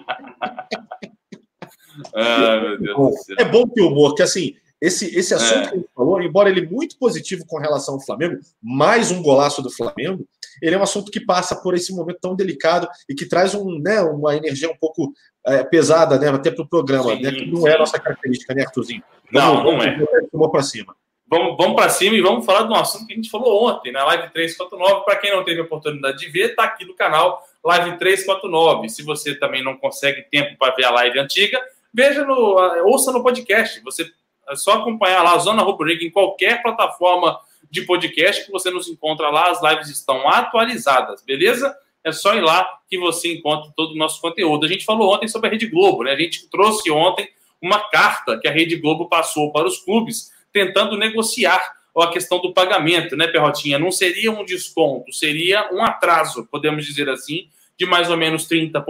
[3.37, 5.69] É bom ter humor, que assim, esse, esse assunto é.
[5.69, 9.69] que ele falou, embora ele muito positivo com relação ao Flamengo, mais um golaço do
[9.69, 10.25] Flamengo,
[10.59, 13.79] ele é um assunto que passa por esse momento tão delicado e que traz um,
[13.79, 15.13] né, uma energia um pouco
[15.45, 17.69] é, pesada, né, até para o programa, sim, né, que não sim.
[17.69, 19.03] é a nossa característica, né, Arthurzinho?
[19.31, 19.97] Não, não é.
[20.33, 20.95] Vamos para cima.
[21.27, 23.91] Vamos, vamos para cima e vamos falar de um assunto que a gente falou ontem,
[23.91, 25.05] na live 349.
[25.05, 28.89] Para quem não teve a oportunidade de ver, está aqui no canal live 349.
[28.89, 31.61] Se você também não consegue tempo para ver a live antiga,
[31.93, 33.79] veja no, ouça no podcast.
[33.81, 34.11] Você
[34.51, 38.89] é só acompanhar lá a Zona Rubrica em qualquer plataforma de podcast que você nos
[38.89, 39.49] encontra lá.
[39.49, 41.73] As lives estão atualizadas, beleza?
[42.03, 44.65] É só ir lá que você encontra todo o nosso conteúdo.
[44.65, 46.11] A gente falou ontem sobre a Rede Globo, né?
[46.11, 47.29] A gente trouxe ontem
[47.61, 51.61] uma carta que a Rede Globo passou para os clubes tentando negociar
[51.95, 53.77] a questão do pagamento, né, Perrotinha?
[53.77, 58.83] Não seria um desconto, seria um atraso, podemos dizer assim, de mais ou menos 30%,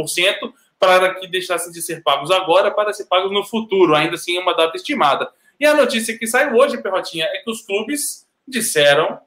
[0.80, 4.40] para que deixassem de ser pagos agora para ser pagos no futuro, ainda assim é
[4.40, 5.30] uma data estimada.
[5.62, 9.20] E a notícia que saiu hoje, Perrotinha, é que os clubes disseram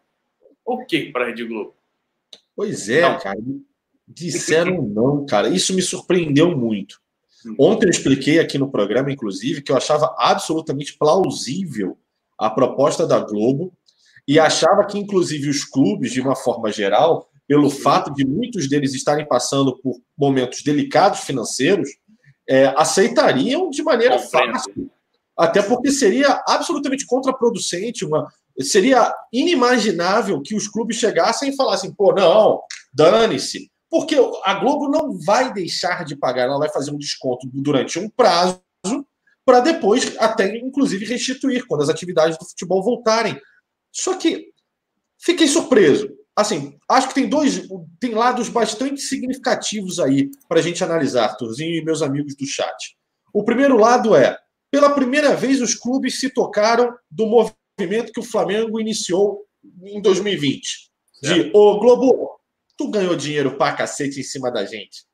[0.65, 1.77] o que para a Rede Globo?
[2.57, 3.21] Pois é, não.
[3.21, 3.39] cara.
[4.09, 5.49] Disseram não, cara.
[5.49, 7.01] Isso me surpreendeu muito.
[7.57, 11.97] Ontem eu expliquei aqui no programa, inclusive, que eu achava absolutamente plausível
[12.37, 13.73] a proposta da Globo
[14.27, 18.93] e achava que, inclusive, os clubes, de uma forma geral, pelo fato de muitos deles
[18.93, 21.91] estarem passando por momentos delicados financeiros,
[22.49, 24.91] é, aceitariam de maneira fácil.
[25.37, 28.27] Até porque seria absolutamente contraproducente uma,
[28.61, 32.61] seria inimaginável que os clubes chegassem e falassem, pô, não,
[32.93, 33.71] dane-se.
[33.91, 38.09] Porque a Globo não vai deixar de pagar, ela vai fazer um desconto durante um
[38.09, 38.61] prazo
[39.45, 43.39] para depois até, inclusive, restituir quando as atividades do futebol voltarem.
[43.93, 44.49] Só que
[45.19, 46.09] fiquei surpreso.
[46.35, 47.69] Assim, acho que tem dois,
[48.01, 52.97] tem lados bastante significativos aí para a gente analisar, Arthurzinho e meus amigos do chat.
[53.33, 54.37] O primeiro lado é,
[54.75, 59.47] pela primeira vez, os clubes se tocaram do movimento que o Flamengo iniciou
[59.85, 60.91] em 2020.
[61.23, 62.41] De, ô Globo,
[62.77, 65.05] tu ganhou dinheiro pra cacete em cima da gente.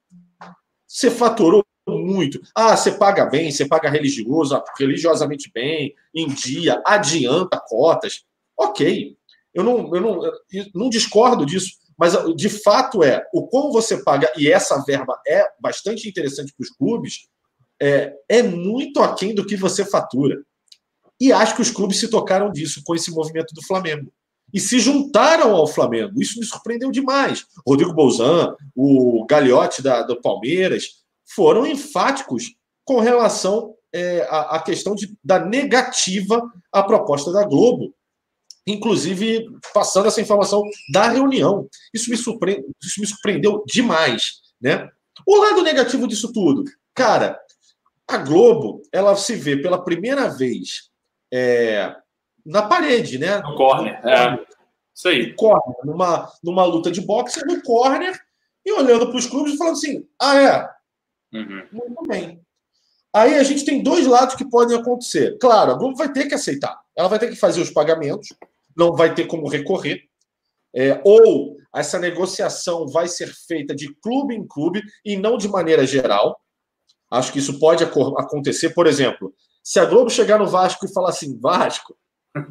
[0.89, 2.41] Você faturou muito.
[2.55, 8.25] Ah, você paga bem, você paga religioso, religiosamente bem, em dia, adianta cotas.
[8.57, 9.15] Ok.
[9.53, 14.03] Eu não, eu não, eu não discordo disso, mas de fato é o como você
[14.03, 17.29] paga, e essa verba é bastante interessante para os clubes,
[17.81, 20.43] é, é muito aquém do que você fatura.
[21.21, 24.13] E acho que os clubes se tocaram disso com esse movimento do Flamengo.
[24.53, 26.21] E se juntaram ao Flamengo.
[26.21, 27.47] Isso me surpreendeu demais.
[27.67, 31.01] Rodrigo Bolzan, o Gagliotti da, do Palmeiras,
[31.35, 37.95] foram enfáticos com relação é, à, à, questão de, da negativa à proposta da Globo.
[38.67, 40.63] Inclusive, passando essa informação
[40.93, 41.69] da reunião.
[41.95, 42.65] Isso me, surpre...
[42.83, 44.41] isso me surpreendeu demais.
[44.61, 44.89] Né?
[45.27, 46.65] O lado negativo disso tudo.
[46.95, 47.39] Cara,
[48.15, 50.91] a Globo, ela se vê pela primeira vez
[51.33, 51.95] é,
[52.45, 53.39] na parede, né?
[53.39, 54.39] No corner, é.
[54.95, 55.35] Isso aí.
[55.35, 58.19] Corner, numa, numa luta de boxe, no corner,
[58.65, 60.69] e olhando para os clubes e falando assim: ah, é,
[61.33, 61.67] Uhum.
[61.73, 62.41] Muito bem.
[63.13, 65.37] Aí a gente tem dois lados que podem acontecer.
[65.39, 66.81] Claro, a Globo vai ter que aceitar.
[66.97, 68.29] Ela vai ter que fazer os pagamentos,
[68.77, 70.03] não vai ter como recorrer.
[70.75, 75.85] É, ou essa negociação vai ser feita de clube em clube e não de maneira
[75.87, 76.41] geral.
[77.11, 78.71] Acho que isso pode acontecer.
[78.71, 81.97] Por exemplo, se a Globo chegar no Vasco e falar assim: Vasco,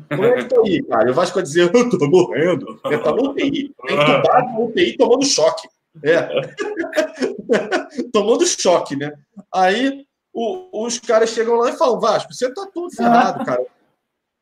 [0.09, 1.09] como é que tá aí, cara?
[1.09, 2.79] O Vasco vai dizer: Eu tô morrendo.
[2.85, 3.73] Ele tá no UTI.
[3.89, 5.67] Entubado no UTI tomando choque.
[6.03, 6.27] É.
[8.13, 9.11] Tomando choque, né?
[9.53, 13.65] Aí o, os caras chegam lá e falam: Vasco, você tá tudo ferrado, cara.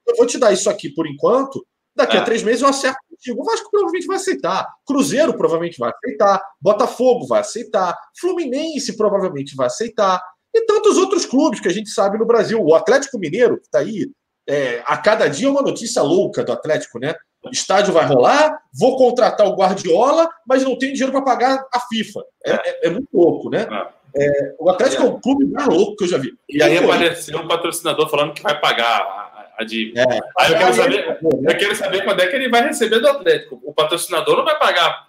[0.08, 1.66] Eu vou te dar isso aqui por enquanto.
[1.96, 2.24] Daqui a é.
[2.24, 3.42] três meses eu acerto contigo.
[3.42, 4.68] O Vasco provavelmente vai aceitar.
[4.86, 6.42] Cruzeiro provavelmente vai aceitar.
[6.62, 7.98] Botafogo vai aceitar.
[8.20, 10.22] Fluminense provavelmente vai aceitar.
[10.54, 12.60] E tantos outros clubes que a gente sabe no Brasil.
[12.64, 14.10] O Atlético Mineiro, que está aí,
[14.48, 17.16] é, a cada dia uma notícia louca do Atlético, né?
[17.52, 22.22] estádio vai rolar, vou contratar o Guardiola, mas não tenho dinheiro para pagar a FIFA.
[22.46, 23.68] É, é, é muito louco, né?
[24.16, 24.26] É.
[24.26, 26.34] é, o Atlético é o clube mais louco que eu já vi.
[26.50, 29.27] E aí apareceu um patrocinador falando que vai pagar
[29.58, 29.94] a.
[29.96, 30.20] É.
[30.40, 33.60] Aí eu quero, saber, eu quero saber quando é que ele vai receber do Atlético.
[33.64, 35.08] O patrocinador não vai pagar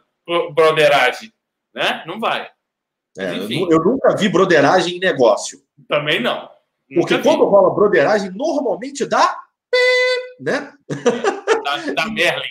[0.54, 1.32] broderagem,
[1.74, 2.02] né?
[2.06, 2.48] Não vai.
[3.18, 5.60] É, eu, eu, nunca vi broderagem em negócio.
[5.88, 6.48] Também não.
[6.94, 9.36] Porque quando rola broderagem, normalmente dá
[10.40, 10.72] né?
[11.64, 12.48] Da, da Merlin.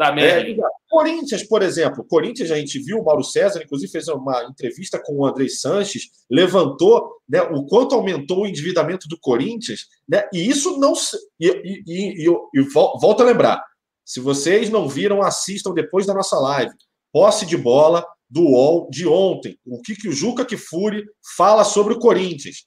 [0.00, 0.58] Da Merlin.
[0.58, 2.02] É, Corinthians, por exemplo.
[2.08, 6.04] Corinthians, a gente viu, o Mauro César, inclusive, fez uma entrevista com o André Sanches,
[6.30, 10.26] levantou né, o quanto aumentou o endividamento do Corinthians, né?
[10.32, 10.94] E isso não.
[11.38, 13.62] E, e, e, e, e volto a lembrar:
[14.02, 16.72] se vocês não viram, assistam depois da nossa live.
[17.12, 19.58] Posse de bola do UOL de ontem.
[19.66, 21.04] O que, que o Juca Kifuri
[21.36, 22.64] fala sobre o Corinthians.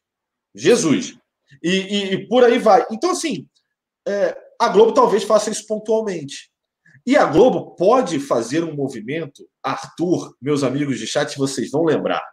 [0.53, 1.15] Jesus.
[1.63, 2.85] E, e, e, por aí vai.
[2.91, 3.47] Então, assim,
[4.07, 6.52] é, a Globo talvez faça isso pontualmente.
[7.05, 12.23] E a Globo pode fazer um movimento, Arthur, meus amigos de chat, vocês vão lembrar.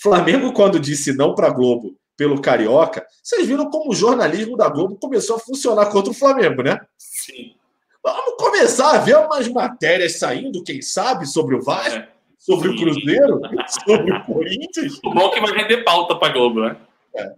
[0.00, 4.68] Flamengo, quando disse não para a Globo pelo Carioca, vocês viram como o jornalismo da
[4.68, 6.78] Globo começou a funcionar contra o Flamengo, né?
[6.96, 7.54] Sim.
[8.02, 12.08] Vamos começar a ver umas matérias saindo, quem sabe, sobre o Vasco, é.
[12.38, 12.74] sobre Sim.
[12.74, 13.40] o Cruzeiro,
[13.84, 14.98] sobre o Corinthians.
[15.04, 16.76] O bom é que vai render pauta para a Globo, né?
[17.16, 17.32] É.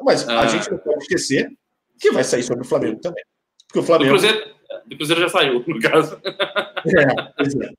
[0.00, 0.40] Mas ah.
[0.40, 1.50] a gente não pode esquecer
[2.00, 3.22] que vai sair sobre o Flamengo também.
[3.66, 4.14] Porque o Flamengo.
[4.14, 4.54] Do Cruzeiro,
[4.86, 6.20] do Cruzeiro já saiu, no caso.
[6.24, 7.70] É, pois é.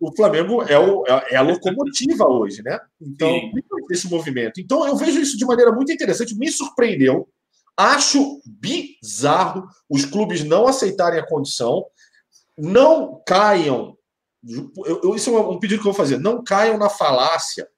[0.00, 2.80] O Flamengo é, o, é, é a locomotiva hoje, né?
[3.00, 3.38] Então,
[3.90, 4.60] esse movimento.
[4.60, 7.28] Então, eu vejo isso de maneira muito interessante, me surpreendeu.
[7.76, 11.84] Acho bizarro os clubes não aceitarem a condição,
[12.56, 13.96] não caiam.
[14.48, 16.18] Eu, eu, isso é um pedido que eu vou fazer.
[16.18, 17.68] Não caiam na falácia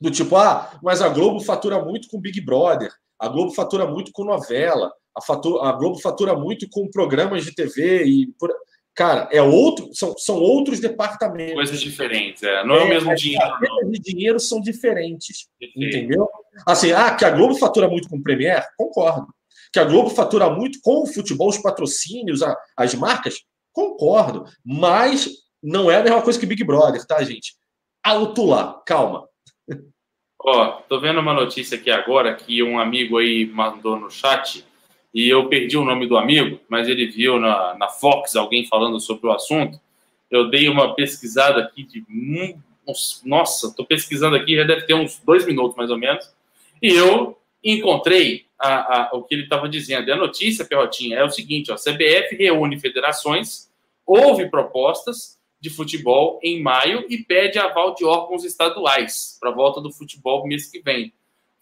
[0.00, 4.10] do tipo, ah, mas a Globo fatura muito com Big Brother, a Globo fatura muito
[4.10, 8.50] com novela, a, fatura, a Globo fatura muito com programas de TV e por...
[8.94, 11.54] cara, é outro, são, são outros departamentos.
[11.54, 12.64] Coisas diferentes, é.
[12.64, 13.54] não é, é o mesmo é, dinheiro.
[13.54, 16.28] As de dinheiro são diferentes, entendeu?
[16.66, 19.26] Assim, ah, que a Globo fatura muito com o Premier, concordo.
[19.72, 23.36] Que a Globo fatura muito com o futebol, os patrocínios, a, as marcas,
[23.72, 24.44] concordo.
[24.64, 25.28] Mas
[25.62, 27.54] não é a mesma coisa que Big Brother, tá, gente?
[28.02, 29.26] Alto lá, calma.
[30.44, 34.64] Ó, tô vendo uma notícia aqui agora que um amigo aí mandou no chat
[35.14, 38.98] e eu perdi o nome do amigo, mas ele viu na, na Fox alguém falando
[38.98, 39.78] sobre o assunto.
[40.30, 42.04] Eu dei uma pesquisada aqui de.
[43.24, 46.28] Nossa, estou pesquisando aqui, já deve ter uns dois minutos mais ou menos.
[46.80, 50.08] E eu encontrei a, a, o que ele estava dizendo.
[50.08, 53.70] E a notícia, Perrotinha, é o seguinte: ó, a CBF reúne federações,
[54.06, 59.80] houve propostas de futebol em maio e pede aval de órgãos estaduais para a volta
[59.80, 61.12] do futebol mês que vem.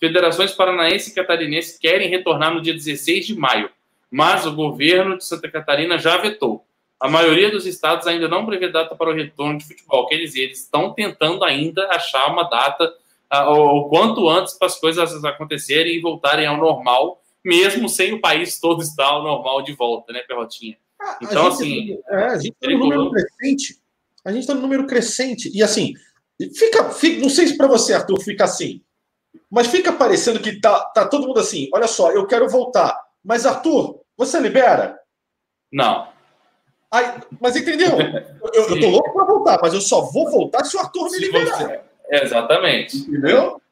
[0.01, 3.71] Federações paranaense e catarinense querem retornar no dia 16 de maio,
[4.11, 6.65] mas o governo de Santa Catarina já vetou.
[6.99, 10.07] A maioria dos estados ainda não prevê data para o retorno de futebol.
[10.07, 12.93] Quer dizer, eles estão tentando ainda achar uma data
[13.31, 18.59] o quanto antes para as coisas acontecerem e voltarem ao normal, mesmo sem o país
[18.59, 20.77] todo estar ao normal de volta, né, Perrotinha?
[21.01, 21.99] Ah, então, assim.
[22.09, 23.79] É, a gente está no número crescente.
[24.25, 25.51] A gente está no número crescente.
[25.55, 25.95] E assim,
[26.55, 28.83] fica, fica não sei se para você, Arthur, fica assim.
[29.51, 31.69] Mas fica parecendo que tá, tá todo mundo assim.
[31.73, 32.99] Olha só, eu quero voltar.
[33.25, 34.99] Mas, Arthur, você libera?
[35.73, 36.09] Não.
[36.93, 37.91] Aí, mas entendeu?
[38.53, 41.19] Eu, eu tô louco para voltar, mas eu só vou voltar se o Arthur me
[41.19, 41.57] liberar.
[41.57, 41.81] Você...
[42.11, 42.97] Exatamente.
[42.97, 43.63] Entendeu?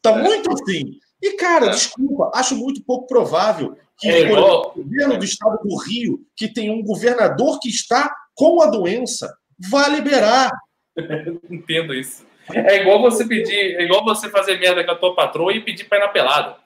[0.00, 0.22] Tá é.
[0.22, 1.00] muito assim.
[1.20, 1.70] E, cara, é.
[1.70, 6.70] desculpa, acho muito pouco provável que é o governo do estado do Rio, que tem
[6.70, 10.52] um governador que está com a doença, vá liberar.
[11.50, 12.24] Entendo isso.
[12.54, 15.84] É igual você pedir, é igual você fazer merda com a tua patroa e pedir
[15.84, 16.56] pra ir na pelada.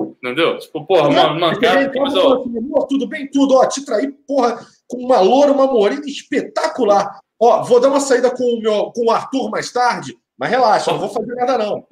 [0.00, 0.58] Entendeu?
[0.58, 2.44] Tipo, porra, mano, mano, cara, mas, ó...
[2.88, 7.20] tudo bem, tudo, ó, te trair, porra, com uma loura, uma morena espetacular.
[7.38, 10.92] Ó, vou dar uma saída com o, meu, com o Arthur mais tarde, mas relaxa,
[10.92, 11.86] não vou fazer nada, não.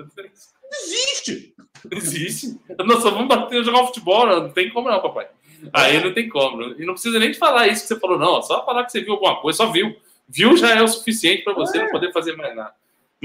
[0.71, 1.55] Desiste!
[1.85, 2.59] Desiste.
[2.85, 5.29] Nós só vamos bater jogar futebol, não tem como não, papai.
[5.73, 6.63] Aí não tem como.
[6.63, 8.43] E não precisa nem de falar isso que você falou, não.
[8.43, 9.95] Só falar que você viu alguma coisa, só viu.
[10.29, 11.85] Viu já é o suficiente para você é.
[11.85, 12.75] não poder fazer mais nada.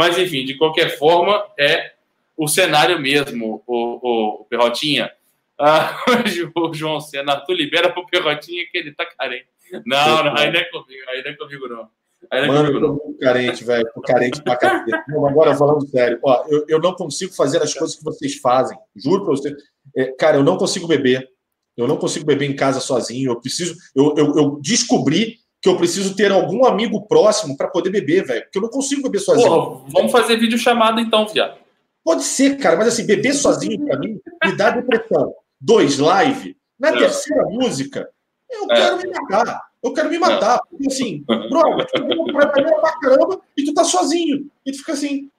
[0.01, 1.91] Mas, enfim, de qualquer forma, é
[2.35, 5.11] o cenário mesmo, o, o, Perrotinha.
[5.59, 5.95] Ah,
[6.57, 9.45] o João Sena, tu libera pro Perrotinha que ele tá carente.
[9.85, 11.87] Não, não, aí não é comigo, aí não é comigo, não.
[12.31, 13.87] Aí não é Mano, eu tô muito carente, velho.
[13.93, 14.91] Tô carente pra cacete.
[15.29, 18.75] agora, falando sério, ó, eu, eu não consigo fazer as coisas que vocês fazem.
[18.95, 19.55] Juro pra você.
[19.95, 21.29] É, cara, eu não consigo beber.
[21.77, 23.33] Eu não consigo beber em casa sozinho.
[23.33, 23.75] Eu preciso.
[23.95, 28.43] Eu, eu, eu descobri que eu preciso ter algum amigo próximo para poder beber, velho.
[28.43, 29.47] Porque eu não consigo beber sozinho.
[29.47, 31.59] Pô, vamos fazer vídeo chamado então, viado.
[32.03, 35.35] Pode ser, cara, mas assim, beber sozinho para mim me dá depressão.
[35.59, 36.57] Dois, live.
[36.79, 36.97] Na é.
[36.97, 38.09] terceira música,
[38.49, 38.75] eu é.
[38.75, 39.61] quero me matar.
[39.83, 40.55] Eu quero me matar.
[40.55, 40.59] É.
[40.69, 44.49] Porque assim, bro, tu vai pra caramba e tu tá sozinho.
[44.65, 45.29] E tu fica assim,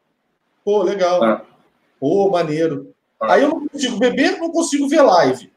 [0.65, 1.25] pô, legal.
[1.25, 1.43] É.
[1.99, 2.95] Pô, maneiro.
[3.23, 3.33] É.
[3.33, 5.51] Aí eu não consigo beber, não consigo ver live.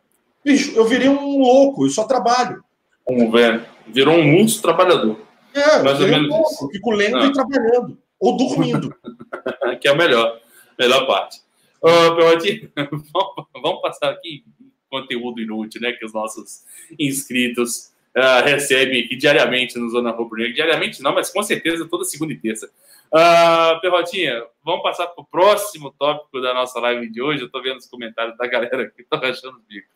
[0.44, 2.64] Bicho, eu virei um louco, eu só trabalho.
[3.08, 3.64] Um velho.
[3.88, 5.20] Virou um muito trabalhador.
[5.54, 6.70] É, mais ou menos um isso.
[6.70, 7.98] Fico lendo e trabalhando.
[8.20, 8.94] Ou dormindo.
[9.80, 10.40] que é a melhor,
[10.78, 11.40] melhor parte.
[11.82, 12.72] Uh, Pelotinho,
[13.62, 14.44] vamos passar aqui
[14.90, 15.92] conteúdo inútil, né?
[15.92, 16.64] Que os nossos
[16.98, 20.54] inscritos uh, recebem aqui diariamente no Zona Rubro Negro.
[20.54, 22.70] Diariamente não, mas com certeza toda segunda e terça.
[23.14, 27.42] Uh, Perrotinha, vamos passar para o próximo tópico da nossa live de hoje.
[27.42, 29.88] Eu estou vendo os comentários da galera que estão achando o bico.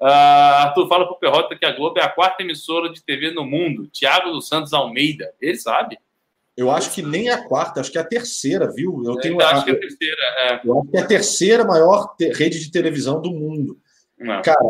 [0.00, 3.30] Uh, Arthur fala para o Perrota que a Globo é a quarta emissora de TV
[3.30, 3.86] no mundo.
[3.88, 5.98] Tiago dos Santos Almeida, ele sabe.
[6.56, 9.02] Eu acho que nem a quarta, acho que é a terceira, viu?
[9.04, 10.22] Eu, tenho eu acho que é a terceira.
[10.38, 10.60] É.
[10.64, 13.78] Eu acho que é a terceira maior rede de televisão do mundo.
[14.18, 14.40] Não.
[14.42, 14.60] Cara,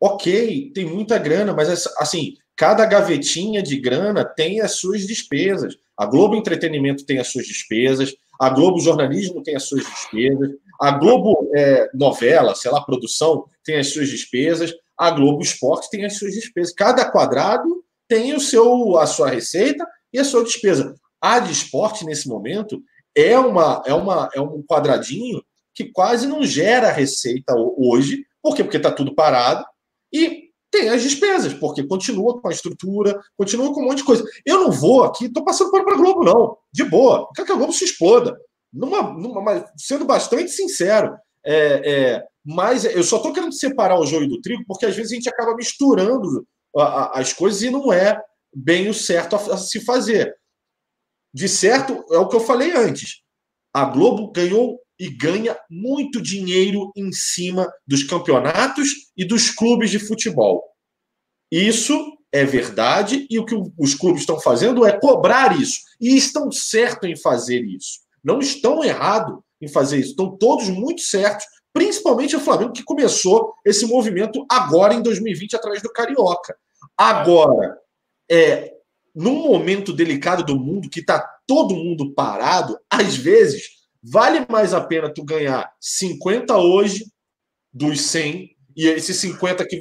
[0.00, 5.76] ok, tem muita grana, mas assim, cada gavetinha de grana tem as suas despesas.
[5.96, 10.92] A Globo Entretenimento tem as suas despesas, a Globo Jornalismo tem as suas despesas, a
[10.92, 16.18] Globo é, Novela, sei lá, produção, tem as suas despesas, a Globo Esporte tem as
[16.18, 16.72] suas despesas.
[16.72, 20.94] Cada quadrado tem o seu, a sua receita e a sua despesa.
[21.20, 22.82] A de esporte, nesse momento,
[23.16, 25.42] é, uma, é, uma, é um quadradinho
[25.74, 28.24] que quase não gera receita hoje.
[28.42, 28.62] Por quê?
[28.62, 29.64] Porque está tudo parado.
[30.12, 34.24] E tem as despesas, porque continua com a estrutura, continua com um monte de coisa.
[34.44, 36.56] Eu não vou aqui, estou passando para a Globo, não.
[36.72, 37.28] De boa.
[37.34, 38.36] Quer que a Globo se exploda.
[38.74, 41.16] Numa, numa, sendo bastante sincero.
[41.46, 45.12] É, é, mas eu só estou querendo separar o joio do trigo, porque às vezes
[45.12, 46.46] a gente acaba misturando
[46.76, 48.20] a, a, as coisas e não é
[48.54, 50.34] bem o certo a, a se fazer.
[51.32, 53.22] De certo, é o que eu falei antes.
[53.72, 59.98] A Globo ganhou e ganha muito dinheiro em cima dos campeonatos e dos clubes de
[59.98, 60.62] futebol.
[61.50, 61.98] Isso
[62.32, 65.80] é verdade e o que os clubes estão fazendo é cobrar isso.
[66.00, 68.03] E estão certos em fazer isso.
[68.24, 70.10] Não estão errados em fazer isso.
[70.10, 75.82] Estão todos muito certos, principalmente o Flamengo, que começou esse movimento agora em 2020 atrás
[75.82, 76.56] do Carioca.
[76.96, 77.78] Agora,
[78.30, 78.72] é,
[79.14, 83.74] num momento delicado do mundo, que está todo mundo parado, às vezes
[84.06, 87.06] Vale mais a pena tu ganhar 50 hoje
[87.72, 89.80] dos 100 e esses 50 que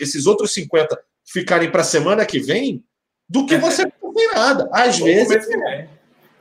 [0.00, 2.84] esses outros 50 ficarem para a semana que vem,
[3.28, 4.68] do que você não tem nada.
[4.72, 5.48] Às vezes.
[5.48, 5.88] É.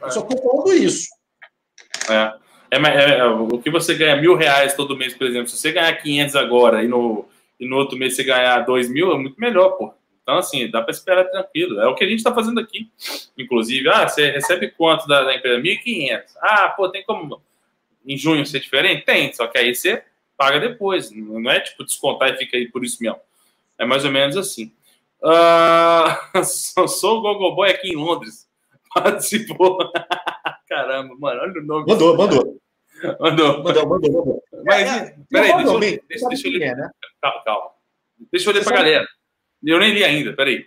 [0.09, 1.07] Só estou falando isso.
[2.09, 2.33] É.
[2.71, 5.71] É, é, é, o que você ganha mil reais todo mês, por exemplo, se você
[5.71, 7.25] ganhar 500 agora e no,
[7.59, 9.93] e no outro mês você ganhar dois mil, é muito melhor, pô.
[10.21, 11.79] Então, assim, dá para esperar tranquilo.
[11.81, 12.87] É o que a gente está fazendo aqui.
[13.35, 15.59] Inclusive, ah, você recebe quanto da, da empresa?
[15.59, 16.21] 1.500.
[16.39, 17.41] Ah, pô, tem como
[18.05, 19.05] em junho ser diferente?
[19.05, 20.03] Tem, só que aí você
[20.37, 21.09] paga depois.
[21.11, 23.19] Não é tipo descontar e fica aí por isso mesmo.
[23.79, 24.71] É mais ou menos assim.
[25.21, 28.47] Uh, sou o Gogoboy aqui em Londres.
[28.95, 29.91] Participou.
[30.79, 31.85] Caramba, mano, olha o nome.
[31.87, 32.59] Mandou, mandou.
[33.19, 33.63] Mandou.
[33.63, 34.43] Mandou, mandou, mandou.
[34.65, 36.61] Mas, é, peraí, deixa, eu, deixa, deixa eu ler.
[36.63, 36.89] É, né?
[37.21, 37.69] Calma, calma.
[38.31, 39.07] Deixa eu ler pra galera.
[39.63, 40.65] Eu nem li ainda, peraí.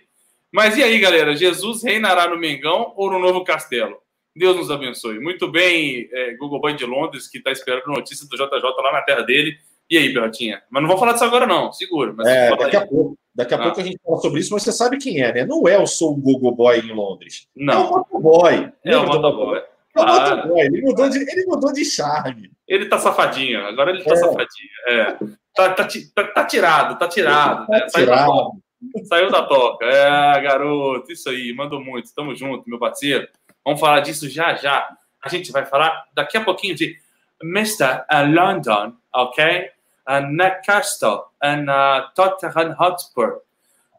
[0.51, 1.35] Mas e aí, galera?
[1.35, 3.97] Jesus reinará no Mengão ou no Novo Castelo?
[4.35, 5.19] Deus nos abençoe.
[5.19, 9.01] Muito bem, é, Google Boy de Londres, que está esperando notícia do JJ lá na
[9.01, 9.57] terra dele.
[9.89, 10.61] E aí, Berrotinha?
[10.69, 11.71] Mas não vou falar disso agora, não.
[11.71, 12.15] Segura.
[12.25, 13.17] é, daqui a pouco.
[13.35, 13.63] Daqui a ah.
[13.63, 15.45] pouco a gente fala sobre isso, mas você sabe quem é, né?
[15.45, 17.47] Não é o Sou o Google Boy em Londres.
[17.55, 17.73] Não.
[17.73, 18.71] É o Motoboy.
[18.83, 19.61] É o Motoboy.
[19.95, 20.61] O Motoboy.
[20.61, 22.51] Ele mudou, de, ele mudou de charme.
[22.67, 23.65] Ele tá safadinho.
[23.65, 24.15] Agora ele tá é.
[24.15, 24.69] safadinho.
[24.87, 25.13] É.
[25.55, 27.67] Tá, tá, tá, tá, tirado, tá tirado.
[27.67, 27.85] Tá né?
[27.87, 28.51] tirado.
[29.05, 29.85] Saiu da toca.
[29.85, 32.13] É, garoto, isso aí, mandou muito.
[32.13, 33.27] Tamo junto, meu parceiro.
[33.63, 34.89] Vamos falar disso já já.
[35.23, 36.97] A gente vai falar daqui a pouquinho de
[37.41, 38.03] Mr.
[38.33, 39.69] London, ok?
[40.07, 43.39] Uh, Newcastle and uh, Tottenham Hotspur.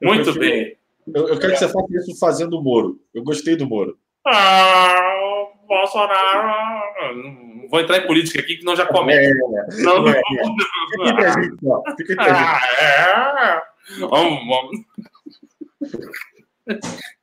[0.02, 0.76] Muito eu bem.
[1.14, 3.00] Eu, eu, quero que você faça isso fazendo o Moro.
[3.14, 3.98] Eu gostei do Moro.
[4.26, 7.16] Ah, Bolsonaro.
[7.16, 9.20] Não vou entrar em política aqui, que não já começa.
[9.20, 9.82] É, é.
[9.82, 11.82] Não, não, é, Fica entre a gente, ó.
[11.96, 12.46] Fica entre a gente.
[12.46, 13.62] Ah,
[13.98, 13.98] é.
[14.00, 14.80] Vamos, vamos.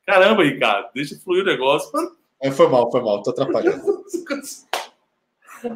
[0.06, 1.90] Caramba, Ricardo, deixa fluir o negócio.
[2.42, 4.04] É, foi mal, foi mal, tô atrapalhando.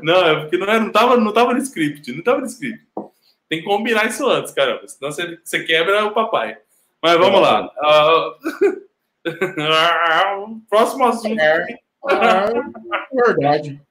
[0.02, 2.84] Não, é porque não, é, não, tava, não tava no script, não tava no script.
[3.48, 6.58] Tem que combinar isso antes, caramba, senão você, você quebra o papai.
[7.02, 7.70] Mas vamos lá.
[9.26, 10.60] Uh...
[10.70, 11.40] Próximo assunto.
[11.40, 13.82] É, é, verdade.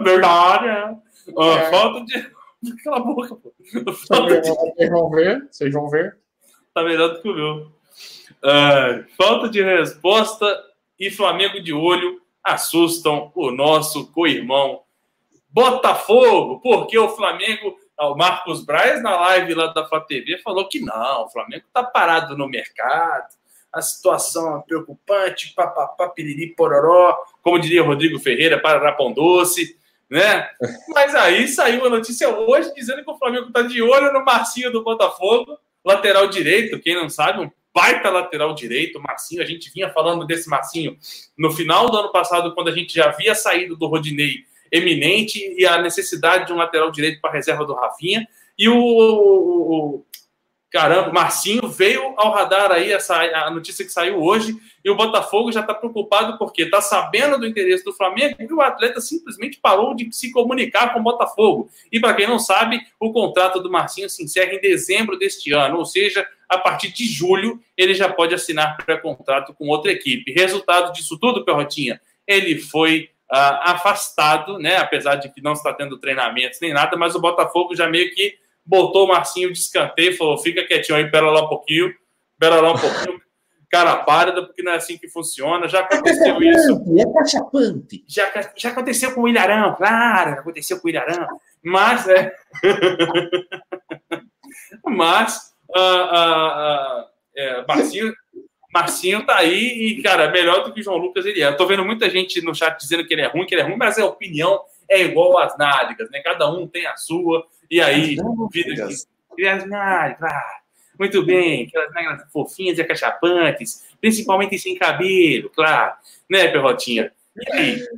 [0.00, 0.90] Verdade, é.
[1.30, 2.32] Uh, falta de.
[2.84, 3.52] Cala a boca, pô.
[3.84, 6.16] Vocês vão ver, vocês vão ver.
[6.72, 7.72] Tá melhor do que o meu.
[8.42, 10.46] Uh, falta de resposta
[10.98, 14.82] e Flamengo de olho assustam o nosso co-irmão
[15.52, 20.66] Botafogo, porque o Flamengo, ah, o Marcos Braz na live lá da Flá TV falou
[20.66, 23.34] que não, o Flamengo tá parado no mercado,
[23.72, 29.80] a situação é preocupante, papapá, piriri, pororó, como diria Rodrigo Ferreira, para Pão Doce
[30.12, 30.46] né?
[30.88, 34.70] Mas aí saiu a notícia hoje dizendo que o Flamengo está de olho no Marcinho
[34.70, 39.88] do Botafogo, lateral direito, quem não sabe, um baita lateral direito, Marcinho, a gente vinha
[39.88, 40.98] falando desse Marcinho
[41.38, 45.64] no final do ano passado, quando a gente já havia saído do Rodinei eminente e
[45.64, 50.04] a necessidade de um lateral direito para reserva do Rafinha, e o, o
[50.72, 55.52] Caramba, Marcinho veio ao radar aí essa, a notícia que saiu hoje e o Botafogo
[55.52, 59.94] já está preocupado porque está sabendo do interesse do Flamengo e o atleta simplesmente parou
[59.94, 61.68] de se comunicar com o Botafogo.
[61.92, 65.76] E para quem não sabe, o contrato do Marcinho se encerra em dezembro deste ano,
[65.76, 70.32] ou seja, a partir de julho ele já pode assinar pré-contrato com outra equipe.
[70.32, 74.78] Resultado disso tudo, Perrotinha, ele foi uh, afastado, né?
[74.78, 78.40] Apesar de que não está tendo treinamentos nem nada, mas o Botafogo já meio que
[78.64, 81.92] botou o Marcinho de escanteio, falou: fica quietinho aí, pera lá um pouquinho,
[82.38, 83.20] pera lá um pouquinho,
[83.70, 85.66] cara párida, porque não é assim que funciona.
[85.66, 86.84] Já aconteceu é isso.
[86.98, 88.04] É cachapante.
[88.06, 91.26] Já, já aconteceu com o Ilharão, claro, aconteceu com o Ilharão.
[91.62, 92.34] Mas, é.
[94.84, 97.04] mas, uh, uh, uh,
[97.36, 98.12] é, Marcinho.
[98.72, 101.48] Marcinho tá aí e, cara, melhor do que o João Lucas ele é.
[101.48, 103.64] Eu tô vendo muita gente no chat dizendo que ele é ruim, que ele é
[103.64, 106.20] ruim, mas a opinião é igual às nádegas, né?
[106.20, 107.44] Cada um tem a sua.
[107.72, 108.16] E aí,
[108.52, 108.86] vida
[109.72, 110.60] ah,
[110.98, 115.94] muito bem, aquelas negras fofinhas e acachapantes, principalmente sem cabelo, claro,
[116.28, 117.10] né, Perrotinha?
[117.34, 117.88] E aí?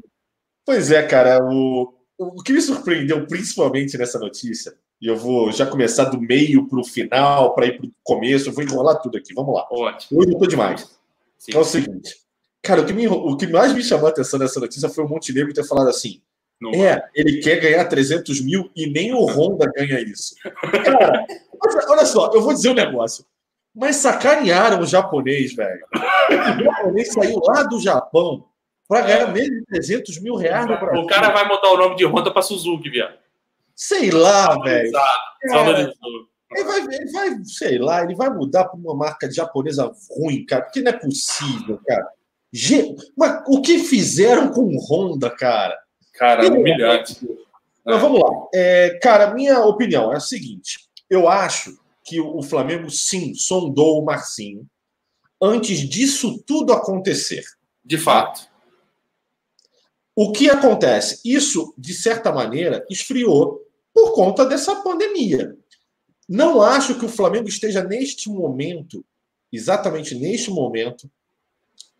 [0.64, 5.66] Pois é, cara, o, o que me surpreendeu principalmente nessa notícia, e eu vou já
[5.66, 9.18] começar do meio para o final, para ir para o começo, eu vou enrolar tudo
[9.18, 9.66] aqui, vamos lá.
[9.72, 10.20] Ótimo.
[10.20, 10.88] Hoje eu tô demais.
[11.36, 11.50] Sim.
[11.52, 12.14] É o seguinte,
[12.62, 15.08] cara, o que, me, o que mais me chamou a atenção nessa notícia foi o
[15.08, 16.22] Montenegro ter falado assim,
[16.64, 17.08] não é, vai.
[17.14, 20.34] ele quer ganhar 300 mil e nem o Honda ganha isso.
[20.84, 21.26] Cara,
[21.88, 23.24] olha só, eu vou dizer um negócio.
[23.74, 25.84] Mas sacanearam o japonês, velho.
[25.90, 28.46] O japonês saiu lá do Japão
[28.88, 31.02] para ganhar menos de 300 mil reais no Brasil.
[31.02, 33.14] O cara vai mudar o nome de Honda para Suzuki, viado.
[33.74, 34.92] Sei lá, velho.
[36.52, 40.62] Ele vai, ele vai, sei lá, ele vai mudar para uma marca japonesa ruim, cara,
[40.62, 42.06] porque não é possível, cara.
[43.16, 45.76] Mas o que fizeram com o Honda, cara?
[46.14, 47.20] Cara, humilhante.
[47.84, 48.30] Mas vamos lá.
[48.54, 54.04] É, cara, minha opinião é a seguinte: Eu acho que o Flamengo, sim, sondou o
[54.04, 54.66] Marcinho
[55.40, 57.44] antes disso tudo acontecer.
[57.84, 58.48] De fato.
[60.16, 61.20] O que acontece?
[61.24, 63.60] Isso, de certa maneira, esfriou
[63.92, 65.56] por conta dessa pandemia.
[66.28, 69.04] Não acho que o Flamengo esteja neste momento,
[69.52, 71.10] exatamente neste momento,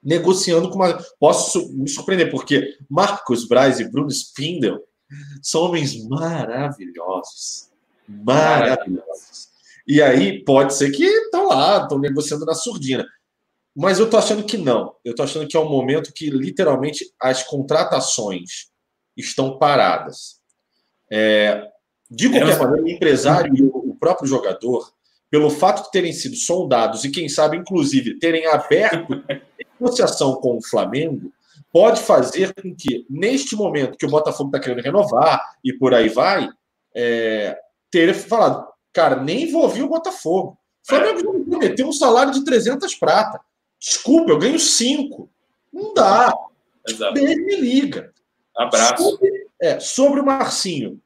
[0.05, 1.03] negociando com uma.
[1.19, 4.81] Posso me surpreender, porque Marcos Braz e Bruno Spindel
[5.43, 7.71] são homens maravilhosos.
[8.07, 9.49] Maravilhosos.
[9.87, 13.07] E aí pode ser que estão lá, estão negociando na surdina.
[13.75, 14.95] Mas eu estou achando que não.
[15.05, 18.69] Eu estou achando que é um momento que literalmente as contratações
[19.17, 20.41] estão paradas.
[21.11, 21.69] É,
[22.11, 24.93] de qualquer maneira, o empresário e o próprio jogador,
[25.35, 29.21] pelo fato de terem sido soldados e, quem sabe, inclusive, terem aberto
[29.81, 31.33] negociação com o Flamengo,
[31.73, 36.09] pode fazer com que, neste momento que o Botafogo está querendo renovar e por aí
[36.09, 36.49] vai,
[36.95, 37.59] é,
[37.91, 40.57] ter falado, cara, nem vou ouvir o Botafogo.
[40.85, 43.41] O Flamengo já me prometeu um salário de 300 prata.
[43.81, 45.29] Desculpa, eu ganho 5.
[45.73, 46.33] Não dá.
[46.89, 47.13] Exato.
[47.13, 48.13] me liga.
[48.57, 49.03] Abraço.
[49.03, 51.01] Sobre, é, sobre o Marcinho.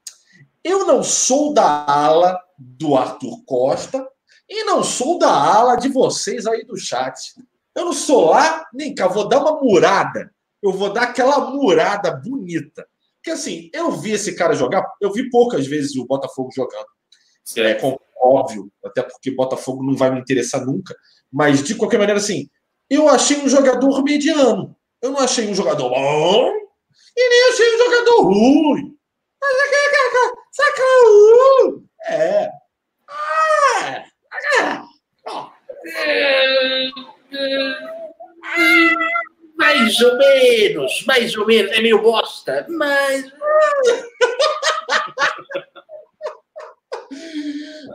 [0.62, 4.06] Eu não sou da ala do Arthur Costa
[4.48, 7.34] e não sou da ala de vocês aí do chat.
[7.74, 9.06] Eu não sou lá nem cá.
[9.06, 10.32] Vou dar uma murada
[10.62, 12.86] eu vou dar aquela murada bonita.
[13.16, 16.86] Porque assim, eu vi esse cara jogar, eu vi poucas vezes o Botafogo jogando.
[17.56, 20.94] É, com, óbvio, até porque Botafogo não vai me interessar nunca.
[21.32, 22.48] Mas de qualquer maneira, assim,
[22.90, 24.76] eu achei um jogador mediano.
[25.00, 26.52] Eu não achei um jogador bom
[27.16, 28.96] e nem achei um jogador ruim.
[29.40, 29.88] Mas é
[30.50, 30.82] saca
[32.08, 32.48] É.
[33.08, 34.04] Ah,
[34.60, 34.88] ah,
[35.96, 36.90] é.
[39.56, 41.70] Mais ou menos, mais ou menos.
[41.72, 43.26] É meio bosta, mas.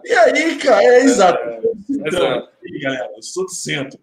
[0.04, 1.40] e aí, cara, é exato.
[1.90, 3.98] Então, aí, galera, eu sou do centro.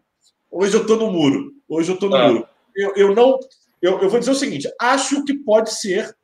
[0.50, 1.52] Hoje eu tô no muro.
[1.68, 2.28] Hoje eu tô no ah.
[2.28, 2.48] muro.
[2.74, 3.38] Eu, eu não.
[3.82, 6.16] Eu, eu vou dizer o seguinte: acho que pode ser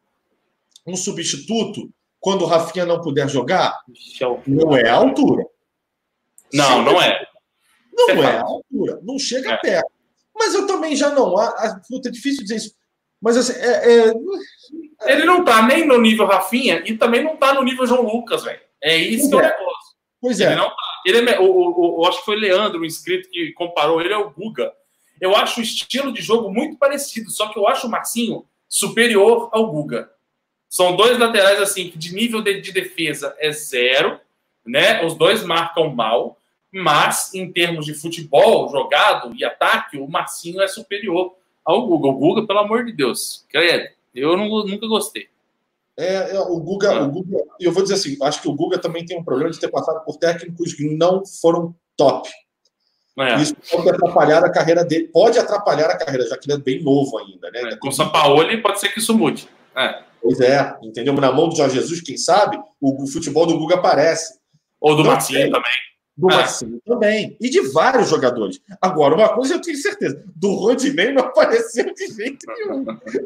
[0.87, 3.79] um substituto quando o Rafinha não puder jogar.
[4.47, 5.45] Não é a altura.
[6.57, 7.27] Não, não é.
[7.93, 9.01] Não é a altura.
[9.03, 9.57] Não chega é.
[9.57, 9.91] perto.
[10.35, 11.37] Mas eu também já não.
[11.37, 12.75] A, puta, é difícil dizer isso.
[13.21, 15.13] Mas assim, é, é...
[15.13, 18.45] Ele não tá nem no nível Rafinha e também não tá no nível João Lucas,
[18.45, 18.61] velho.
[18.83, 19.97] É isso pois que é, é o negócio.
[20.21, 20.47] Pois é.
[20.47, 20.87] Ele não tá.
[21.07, 24.31] Ele é, o, o, o, acho que foi Leandro, o inscrito, que comparou ele ao
[24.31, 24.73] Guga.
[25.21, 29.49] Eu acho o estilo de jogo muito parecido, só que eu acho o Marcinho superior
[29.53, 30.11] ao Guga.
[30.69, 34.21] São dois laterais assim que de nível de, de defesa é zero,
[34.67, 35.05] né?
[35.05, 36.39] Os dois marcam mal,
[36.77, 42.09] mas em termos de futebol jogado e ataque, o Marcinho é superior ao Guga.
[42.09, 45.29] O Guga, pelo amor de Deus, credo, eu não, nunca gostei.
[45.97, 47.03] É, é, o Guga, ah.
[47.05, 49.59] o Guga, eu vou dizer assim, acho que o Guga também tem um problema de
[49.59, 52.29] ter passado por técnicos que não foram top.
[53.19, 53.37] É.
[53.37, 56.83] Isso pode atrapalhar a carreira dele, pode atrapalhar a carreira, já que ele é bem
[56.83, 57.73] novo ainda, né?
[57.73, 59.49] É, com o São Paulo pode ser que isso mude.
[59.75, 60.03] É.
[60.21, 61.15] Pois é, entendeu?
[61.15, 64.39] Na mão do Jorge Jesus, quem sabe, o, o futebol do Guga aparece.
[64.79, 65.73] Ou do Marcinho também
[66.17, 66.37] do ah.
[66.37, 67.37] Marcinho também.
[67.41, 68.61] E de vários jogadores.
[68.81, 72.85] Agora, uma coisa eu tenho certeza: do Rodinei não apareceu de jeito nenhum.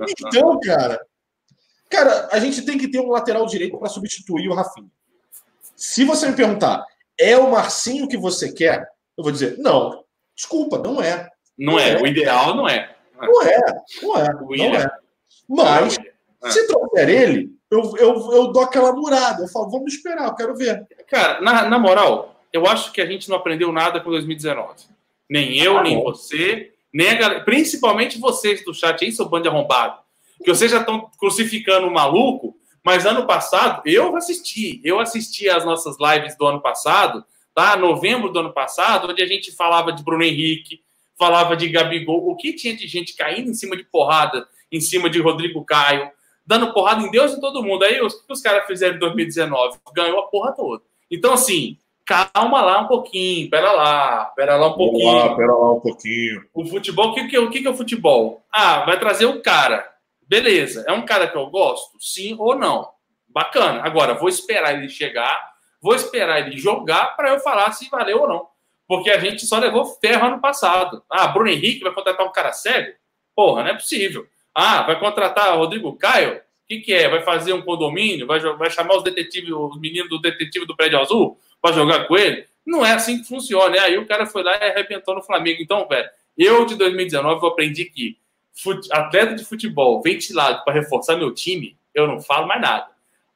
[0.08, 1.00] Então, cara.
[1.88, 4.88] Cara, a gente tem que ter um lateral direito para substituir o Rafinha.
[5.74, 6.84] Se você me perguntar,
[7.18, 8.88] é o Marcinho que você quer?
[9.18, 10.04] Eu vou dizer, não.
[10.36, 11.28] Desculpa, não é.
[11.58, 11.90] Não, não é.
[11.90, 12.00] é.
[12.00, 12.94] O ideal não é.
[13.20, 13.58] Não é.
[14.02, 14.32] Não é.
[14.32, 14.90] Não é.
[15.48, 15.98] Mas,
[16.44, 16.50] é.
[16.50, 19.42] se trouxer ele, eu, eu, eu dou aquela murada.
[19.42, 20.86] Eu falo, vamos esperar, eu quero ver.
[21.08, 24.84] Cara, na, na moral, eu acho que a gente não aprendeu nada com 2019.
[25.28, 26.04] Nem eu, ah, nem bom.
[26.04, 30.00] você, nem a galera, principalmente vocês do chat aí, seu bando de arrombado.
[30.42, 34.80] Que vocês já estão crucificando o maluco, mas ano passado eu assisti.
[34.82, 37.24] Eu assisti as nossas lives do ano passado,
[37.54, 37.76] tá?
[37.76, 40.82] Novembro do ano passado, onde a gente falava de Bruno Henrique,
[41.18, 45.10] falava de Gabigol, o que tinha de gente caindo em cima de porrada, em cima
[45.10, 46.10] de Rodrigo Caio,
[46.46, 47.84] dando porrada em Deus e todo mundo.
[47.84, 49.78] Aí os que os caras fizeram em 2019?
[49.94, 50.82] Ganhou a porra toda.
[51.10, 51.76] Então, assim,
[52.10, 55.12] calma lá um pouquinho, pera lá, pera lá um pouquinho.
[55.12, 56.44] Pera lá, pera lá um pouquinho.
[56.52, 58.44] O futebol, o que, que, o que, que é o futebol?
[58.52, 59.88] Ah, vai trazer um cara.
[60.26, 61.96] Beleza, é um cara que eu gosto?
[62.00, 62.88] Sim ou não?
[63.28, 63.82] Bacana.
[63.84, 65.40] Agora, vou esperar ele chegar,
[65.80, 68.46] vou esperar ele jogar para eu falar se valeu ou não.
[68.88, 71.04] Porque a gente só levou ferro ano passado.
[71.08, 72.92] Ah, Bruno Henrique vai contratar um cara cego?
[73.36, 74.26] Porra, não é possível.
[74.52, 76.38] Ah, vai contratar Rodrigo Caio?
[76.38, 77.08] O que, que é?
[77.08, 78.26] Vai fazer um condomínio?
[78.26, 81.38] Vai, vai chamar os detetives, os meninos do detetive do prédio azul?
[81.60, 82.46] Para jogar com ele.
[82.66, 83.76] Não é assim que funciona.
[83.76, 85.62] E aí o cara foi lá e arrebentou no Flamengo.
[85.62, 88.18] Então, velho, eu de 2019 eu aprendi que
[88.90, 92.88] atleta de futebol ventilado para reforçar meu time, eu não falo mais nada.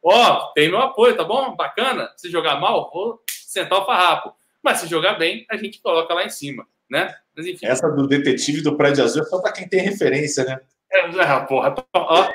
[0.02, 1.56] Ó, tem meu apoio, tá bom?
[1.56, 2.12] Bacana.
[2.16, 4.34] Se jogar mal, vou sentar o farrapo.
[4.62, 7.14] Mas se jogar bem, a gente coloca lá em cima, né?
[7.34, 7.66] Mas enfim.
[7.66, 10.60] Essa do detetive do prédio azul é só para quem tem referência, né?
[10.92, 11.74] É, é porra.
[11.94, 12.28] Ó,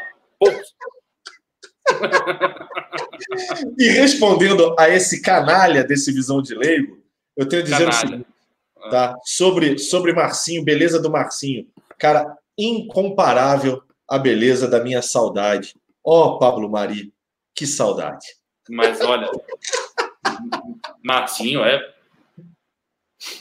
[3.77, 6.99] e respondendo a esse canalha desse visão de leigo,
[7.35, 7.95] eu tenho a dizer canalha.
[7.95, 8.27] o seguinte,
[8.89, 9.15] tá?
[9.23, 11.67] Sobre, sobre Marcinho, beleza do Marcinho.
[11.97, 15.75] Cara, incomparável a beleza da minha saudade.
[16.03, 17.13] Ó, oh, Pablo Mari,
[17.53, 18.25] que saudade.
[18.69, 19.29] Mas olha,
[21.03, 21.79] Marcinho é.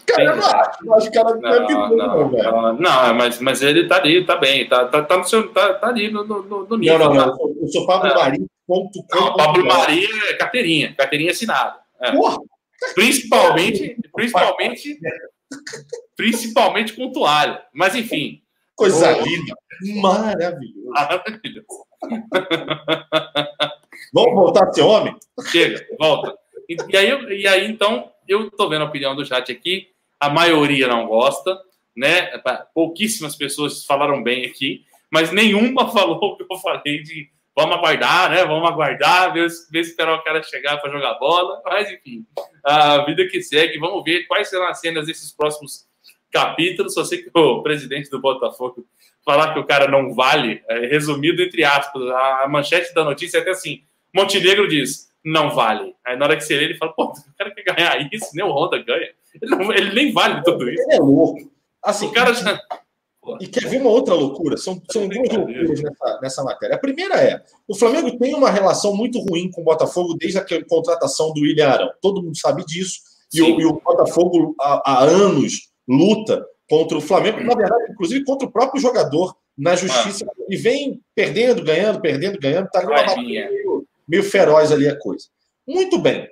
[0.06, 2.72] Cara, eu não acho, acho que ela não, é não, não, velho.
[2.80, 5.88] Não, mas, mas ele tá ali, tá bem, tá, tá, tá, no seu, tá, tá
[5.88, 6.98] ali no, no, no nível.
[6.98, 7.56] Não, não, não.
[7.60, 8.14] Eu sou Pablo é.
[8.14, 8.46] Mari.
[8.66, 11.78] Ponto, não, Pablo Mari é carteirinha, carteirinha assinada.
[12.00, 12.10] É.
[12.12, 12.38] Porra!
[12.94, 14.98] Principalmente, principalmente,
[16.16, 17.62] principalmente com toalha.
[17.72, 18.42] Mas enfim.
[18.74, 19.54] Coisa oh, linda.
[20.00, 20.90] Maravilhoso.
[20.90, 21.66] Maravilhoso.
[24.12, 25.16] Vamos voltar a ser homem?
[25.50, 26.34] Chega, volta.
[26.68, 29.88] E, e, aí, e aí, então, eu estou vendo a opinião do chat aqui.
[30.20, 31.58] A maioria não gosta,
[31.96, 32.30] né?
[32.74, 38.30] Pouquíssimas pessoas falaram bem aqui, mas nenhuma falou o que eu falei de vamos aguardar,
[38.30, 38.44] né?
[38.44, 41.60] Vamos aguardar, ver, ver esperar o cara chegar para jogar bola.
[41.64, 42.24] Mas, enfim,
[42.64, 43.78] a vida que segue.
[43.78, 45.86] Vamos ver quais serão as cenas desses próximos
[46.30, 46.94] capítulos.
[46.94, 48.86] Só sei que o presidente do Botafogo
[49.24, 53.40] falar que o cara não vale, é, resumido entre aspas, a manchete da notícia é
[53.40, 53.82] até assim:
[54.14, 55.94] Montenegro diz, não vale.
[56.06, 58.44] Aí na hora que você lê, ele fala, pô, o cara quer ganhar isso, nem
[58.44, 59.08] o Honda ganha.
[59.40, 60.82] Ele, não, ele nem vale tudo isso.
[60.82, 61.50] Ele é louco.
[61.82, 62.58] Assim, o cara já.
[63.40, 64.56] E quer ver uma outra loucura?
[64.56, 66.76] São, são duas loucuras nessa, nessa matéria.
[66.76, 70.64] A primeira é: o Flamengo tem uma relação muito ruim com o Botafogo desde a
[70.64, 71.90] contratação do William Arão.
[72.00, 73.00] Todo mundo sabe disso.
[73.32, 78.24] E o, e o, Botafogo, há, há, anos, luta contra o Flamengo, na verdade, inclusive
[78.24, 80.24] contra o próprio jogador na justiça.
[80.26, 80.44] Ah.
[80.48, 82.66] E vem perdendo, ganhando, perdendo, ganhando.
[82.66, 85.26] Está meio, meio feroz ali a coisa.
[85.66, 86.28] Muito bem.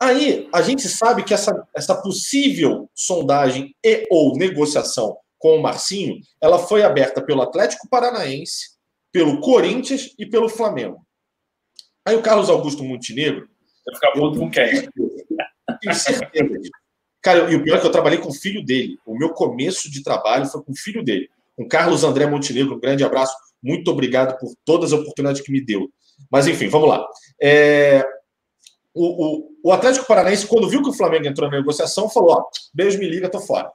[0.00, 6.20] Aí a gente sabe que essa, essa possível sondagem e ou negociação com o Marcinho,
[6.40, 8.70] ela foi aberta pelo Atlético Paranaense,
[9.12, 11.04] pelo Corinthians e pelo Flamengo.
[12.06, 13.48] Aí o Carlos Augusto Montenegro.
[13.86, 14.88] Vai ficar puto com quem?
[15.80, 16.70] Tenho certeza.
[17.22, 18.98] Cara, e o pior é que eu trabalhei com o filho dele.
[19.06, 22.76] O meu começo de trabalho foi com o filho dele, com Carlos André Montenegro.
[22.76, 23.34] Um grande abraço.
[23.62, 25.90] Muito obrigado por todas as oportunidades que me deu.
[26.30, 27.06] Mas, enfim, vamos lá.
[27.40, 28.04] É...
[28.92, 32.44] O, o, o, Atlético Paranaense, quando viu que o Flamengo entrou na negociação, falou: ó,
[32.74, 33.70] beijo, me liga, tô fora.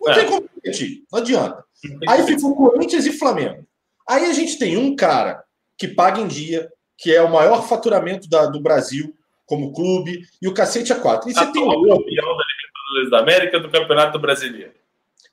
[0.00, 0.14] Não é.
[0.14, 1.64] tem como competir, não adianta.
[2.06, 3.66] Aí ficou Corinthians e Flamengo.
[4.06, 5.42] Aí a gente tem um cara
[5.78, 9.14] que paga em dia, que é o maior faturamento da, do Brasil
[9.46, 11.28] como clube, e o cacete é quatro.
[11.28, 11.98] E você tem um outro.
[11.98, 14.72] campeão da Libertadores da América do Campeonato Brasileiro.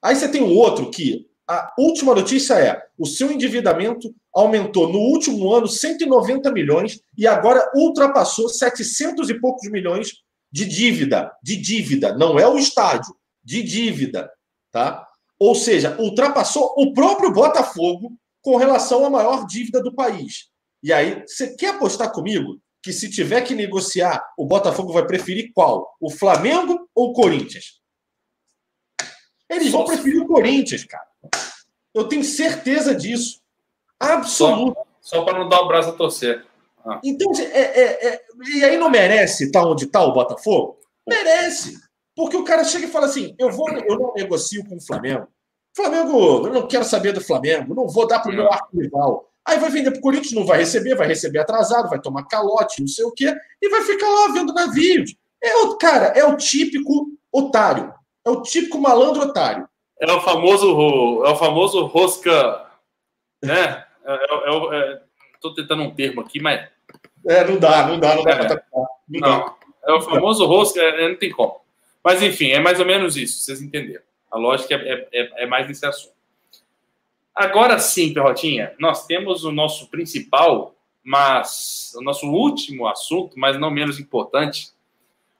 [0.02, 5.00] Aí você tem um outro que a última notícia é: o seu endividamento aumentou no
[5.00, 10.12] último ano 190 milhões e agora ultrapassou 700 e poucos milhões
[10.52, 11.32] de dívida.
[11.44, 14.30] De dívida, não é o estádio, de dívida
[14.72, 15.06] tá?
[15.38, 20.50] Ou seja, ultrapassou o próprio Botafogo com relação à maior dívida do país.
[20.82, 25.52] E aí, você quer apostar comigo que se tiver que negociar, o Botafogo vai preferir
[25.54, 25.96] qual?
[26.00, 27.80] O Flamengo ou o Corinthians?
[29.48, 31.06] Eles vão preferir o Corinthians, cara.
[31.94, 33.42] Eu tenho certeza disso.
[34.00, 34.78] Absoluto.
[35.02, 36.46] Só, só para não dar o braço a torcer.
[36.86, 37.00] Ah.
[37.04, 38.22] Então, é, é, é,
[38.56, 40.80] e aí não merece estar onde está o Botafogo?
[41.08, 41.78] Merece.
[42.16, 45.28] Porque o cara chega e fala assim: eu, vou, eu não negocio com o Flamengo.
[45.76, 49.30] Flamengo, eu não quero saber do Flamengo, não vou dar para o meu arco rival.
[49.46, 52.82] Aí vai vender para o Corinthians, não vai receber, vai receber atrasado, vai tomar calote,
[52.82, 55.16] não sei o quê, e vai ficar lá vendo navios.
[55.42, 57.92] É o, cara, é o típico otário.
[58.24, 59.68] É o típico malandro otário.
[60.02, 62.66] É o famoso, é o famoso rosca.
[63.44, 63.86] Né?
[64.04, 65.02] É, é, é,
[65.40, 66.68] tô tentando um termo aqui, mas.
[67.28, 69.56] É, não dá, não dá, não dá é, pra não, não.
[69.86, 71.62] É o famoso rosca, é, não tem como.
[72.04, 74.02] Mas, enfim, é mais ou menos isso, vocês entenderam.
[74.32, 76.16] A lógica é, é, é mais nesse assunto.
[77.36, 83.72] Agora sim, Perrotinha, nós temos o nosso principal, mas o nosso último assunto, mas não
[83.72, 84.70] menos importante,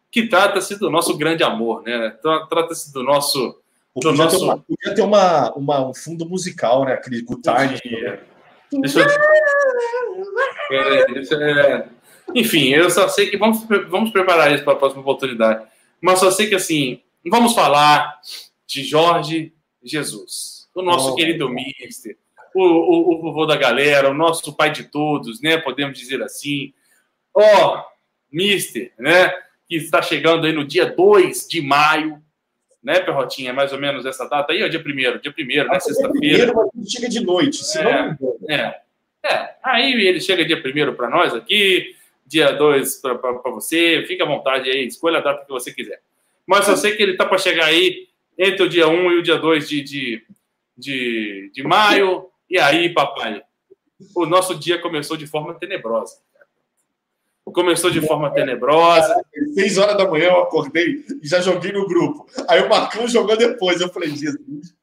[0.10, 2.18] que trata-se do nosso grande amor, né?
[2.50, 3.61] Trata-se do nosso.
[3.96, 4.38] Do podia, nosso...
[4.38, 6.94] Ter uma, podia ter uma, uma, um fundo musical, né?
[6.94, 7.26] Aquele.
[8.72, 9.08] Deixa eu...
[10.72, 11.90] É,
[12.34, 15.66] enfim, eu só sei que vamos, vamos preparar isso para a próxima oportunidade.
[16.00, 18.20] Mas só sei que, assim, vamos falar
[18.66, 21.16] de Jorge Jesus, o nosso oh.
[21.16, 22.18] querido mister,
[22.56, 25.58] o, o, o vovô da galera, o nosso pai de todos, né?
[25.58, 26.74] Podemos dizer assim.
[27.34, 27.84] Ó, oh,
[28.32, 29.30] mister, né?
[29.68, 32.22] Que está chegando aí no dia 2 de maio,
[32.84, 33.52] né, Perrotinha?
[33.52, 34.84] É mais ou menos essa data aí, ó, dia 1
[35.20, 36.52] dia 1 né, ah, sexta-feira.
[36.52, 38.18] Primeiro chega de noite, senão...
[38.50, 38.82] É, é.
[39.24, 44.28] É, aí ele chega dia primeiro para nós aqui, dia 2 para você, fica à
[44.28, 46.02] vontade aí, escolha a data que você quiser.
[46.46, 48.08] Mas eu sei que ele tá para chegar aí
[48.38, 50.24] entre o dia 1 um e o dia 2 de, de,
[50.76, 53.44] de, de maio, e aí, papai,
[54.16, 56.18] o nosso dia começou de forma tenebrosa.
[57.46, 59.24] Começou de forma tenebrosa.
[59.54, 62.26] Seis horas da manhã eu acordei e já joguei no grupo.
[62.48, 63.82] Aí o Marcão jogou depois.
[63.82, 64.76] Eu falei, Jesus.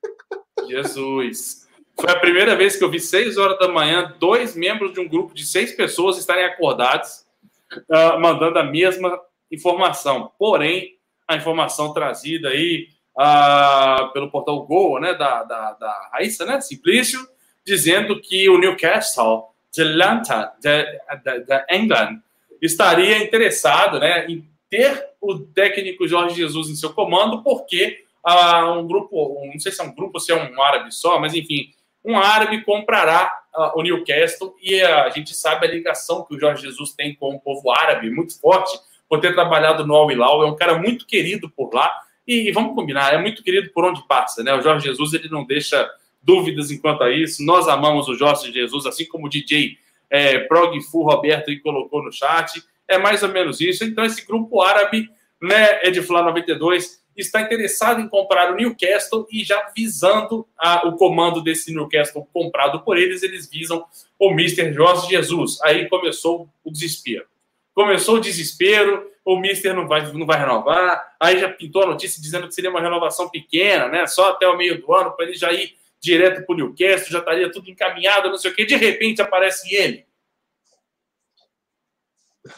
[0.68, 1.68] Jesus.
[1.98, 5.08] Foi a primeira vez que eu vi seis horas da manhã dois membros de um
[5.08, 7.24] grupo de seis pessoas estarem acordados,
[7.72, 9.18] uh, mandando a mesma
[9.50, 10.30] informação.
[10.38, 10.96] Porém,
[11.26, 17.26] a informação trazida aí uh, pelo portal Go, né, da, da, da Raíssa, né, Simplício,
[17.64, 22.22] dizendo que o Newcastle de Atlanta, da England,
[22.60, 28.86] estaria interessado né, em ter o técnico Jorge Jesus em seu comando, porque uh, um
[28.86, 31.70] grupo, não sei se é um grupo ou se é um árabe só, mas enfim,
[32.04, 36.62] um árabe comprará uh, o Newcastle e a gente sabe a ligação que o Jorge
[36.62, 38.78] Jesus tem com o povo árabe, muito forte,
[39.08, 41.90] por ter trabalhado no Al Hilal, é um cara muito querido por lá,
[42.26, 44.52] e, e vamos combinar, é muito querido por onde passa, né?
[44.52, 45.90] O Jorge Jesus, ele não deixa
[46.22, 49.78] dúvidas enquanto a isso, nós amamos o Jorge Jesus, assim como o DJ
[50.10, 52.62] é, Prog Fu Roberto aí colocou no chat.
[52.86, 53.84] É mais ou menos isso.
[53.84, 55.08] Então, esse grupo árabe,
[55.40, 61.42] né, Ediflá 92, está interessado em comprar o Newcastle e já visando a, o comando
[61.42, 63.84] desse Newcastle comprado por eles, eles visam
[64.18, 64.72] o Mr.
[64.72, 65.60] Jorge Jesus.
[65.62, 67.26] Aí começou o desespero.
[67.74, 71.14] Começou o desespero, o Mister não vai, não vai renovar.
[71.20, 74.06] Aí já pintou a notícia dizendo que seria uma renovação pequena, né?
[74.06, 77.18] Só até o meio do ano, para ele já ir direto para o Newcastle, já
[77.18, 78.64] estaria tudo encaminhado, não sei o quê.
[78.64, 80.06] De repente aparece ele.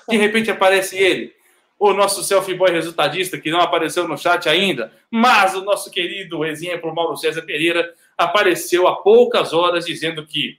[0.09, 1.34] De repente aparece ele.
[1.78, 6.45] O nosso selfie boy resultadista, que não apareceu no chat ainda, mas o nosso querido
[6.45, 10.59] exemplo, Mauro César Pereira, apareceu há poucas horas dizendo que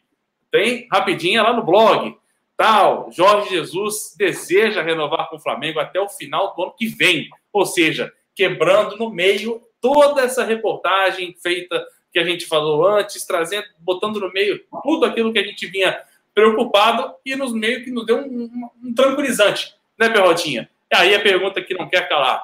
[0.49, 2.17] tem rapidinha lá no blog.
[2.57, 7.29] Tal, Jorge Jesus deseja renovar com o Flamengo até o final do ano que vem.
[7.53, 13.67] Ou seja, quebrando no meio toda essa reportagem feita que a gente falou antes, trazendo,
[13.79, 16.01] botando no meio tudo aquilo que a gente vinha
[16.33, 20.69] preocupado e nos meio que nos deu um, um, um tranquilizante, né, Perrotinha?
[20.91, 22.43] E aí a pergunta que não quer calar: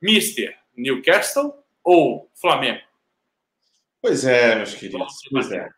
[0.00, 2.80] Mister Newcastle ou Flamengo?
[4.02, 5.22] Pois é, meus queridos.
[5.30, 5.68] Pois é.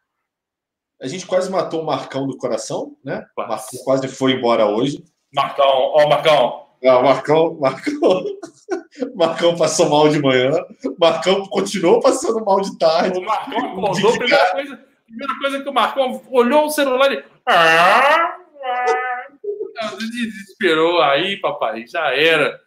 [1.01, 3.25] A gente quase matou o Marcão do coração, né?
[3.35, 3.51] Quase.
[3.51, 5.05] Marcão quase foi embora hoje.
[5.33, 6.68] Marcão, ó, Marcão.
[6.83, 8.25] Não, Marcão, Marcão,
[9.15, 10.53] Marcão passou mal de manhã.
[10.99, 13.19] Marcão continuou passando mal de tarde.
[13.19, 17.25] O Marcão acordou, a primeira coisa, primeira coisa que o Marcão olhou o celular e.
[17.47, 22.61] Ah, ah, desesperou aí, papai, já era.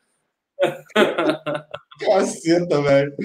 [2.00, 3.16] Caceta, velho.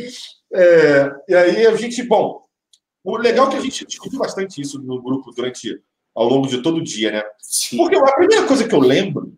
[0.53, 2.45] É, e aí a gente, bom,
[3.03, 5.80] o legal é que a gente discutiu bastante isso no grupo durante
[6.14, 7.22] ao longo de todo o dia, né?
[7.41, 7.76] Sim.
[7.76, 9.37] Porque a primeira coisa que eu lembro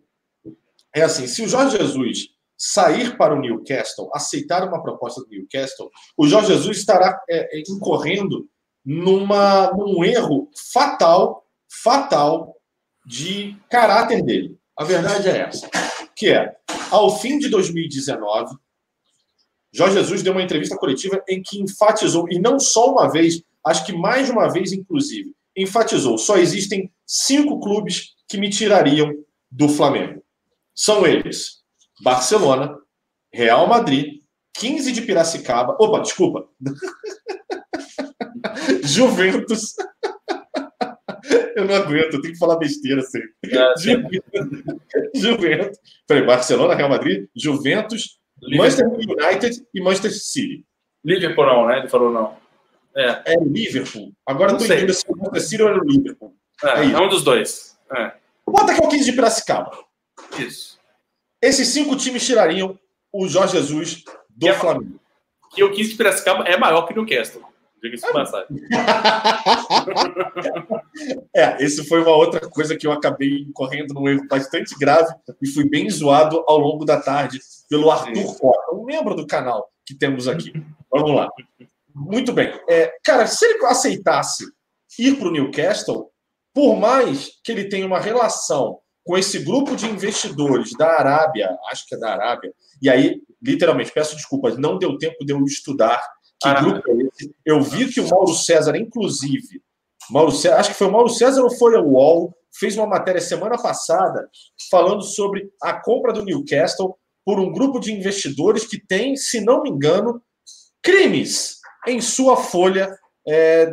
[0.93, 5.89] é assim: se o Jorge Jesus sair para o Newcastle, aceitar uma proposta do Newcastle,
[6.17, 8.49] o Jorge Jesus estará é, é, incorrendo
[8.83, 12.55] numa, num erro fatal, fatal
[13.05, 14.57] de caráter dele.
[14.77, 15.69] A verdade é essa,
[16.15, 16.53] que é,
[16.91, 18.55] ao fim de 2019,
[19.71, 23.85] Jorge Jesus deu uma entrevista coletiva em que enfatizou, e não só uma vez, acho
[23.85, 29.13] que mais de uma vez, inclusive, enfatizou: só existem cinco clubes que me tirariam
[29.51, 30.21] do Flamengo.
[30.79, 31.57] São eles:
[32.01, 32.73] Barcelona,
[33.33, 34.21] Real Madrid,
[34.55, 35.75] 15 de Piracicaba.
[35.77, 36.47] Opa, desculpa.
[38.85, 39.75] Juventus.
[41.55, 43.29] Eu não aguento, eu tenho que falar besteira sempre.
[43.45, 44.63] É, Juventus.
[45.13, 45.77] Juventus.
[46.07, 50.65] Peraí, Barcelona, Real Madrid, Juventus, Manchester United e Manchester City.
[51.03, 51.79] Liverpool não, né?
[51.79, 52.37] Ele falou não.
[52.95, 54.13] É, é Liverpool.
[54.25, 56.33] Agora não tô entendendo se é o Manchester City ou é o Liverpool.
[56.63, 57.77] É, é, é um dos dois.
[57.93, 58.13] É.
[58.47, 59.88] Bota aqui o 15 de Piracicaba.
[60.37, 60.77] Isso.
[61.41, 62.77] Esses cinco times tirariam
[63.11, 64.99] o Jorge Jesus do que é, Flamengo.
[65.51, 67.41] Que o 15 de Piracicaba é maior que o Newcastle.
[67.81, 68.59] Diga-se de passagem.
[71.33, 75.47] é, isso foi uma outra coisa que eu acabei correndo num erro bastante grave e
[75.47, 79.95] fui bem zoado ao longo da tarde pelo Arthur Costa, um membro do canal que
[79.95, 80.51] temos aqui.
[80.91, 81.29] Vamos lá.
[81.95, 82.53] Muito bem.
[82.67, 84.43] É, cara, se ele aceitasse
[84.97, 86.11] ir para o Newcastle,
[86.53, 88.79] por mais que ele tenha uma relação
[89.09, 93.91] com esse grupo de investidores da Arábia, acho que é da Arábia, e aí, literalmente,
[93.91, 95.99] peço desculpas, não deu tempo de eu estudar
[96.39, 97.35] que ah, grupo é esse.
[97.43, 99.63] Eu vi que o Mauro César, inclusive,
[100.11, 103.19] Mauro César, acho que foi o Mauro César ou foi o UOL, fez uma matéria
[103.19, 104.29] semana passada
[104.69, 106.95] falando sobre a compra do Newcastle
[107.25, 110.21] por um grupo de investidores que tem, se não me engano,
[110.83, 111.55] crimes
[111.87, 112.95] em sua folha
[113.27, 113.71] é,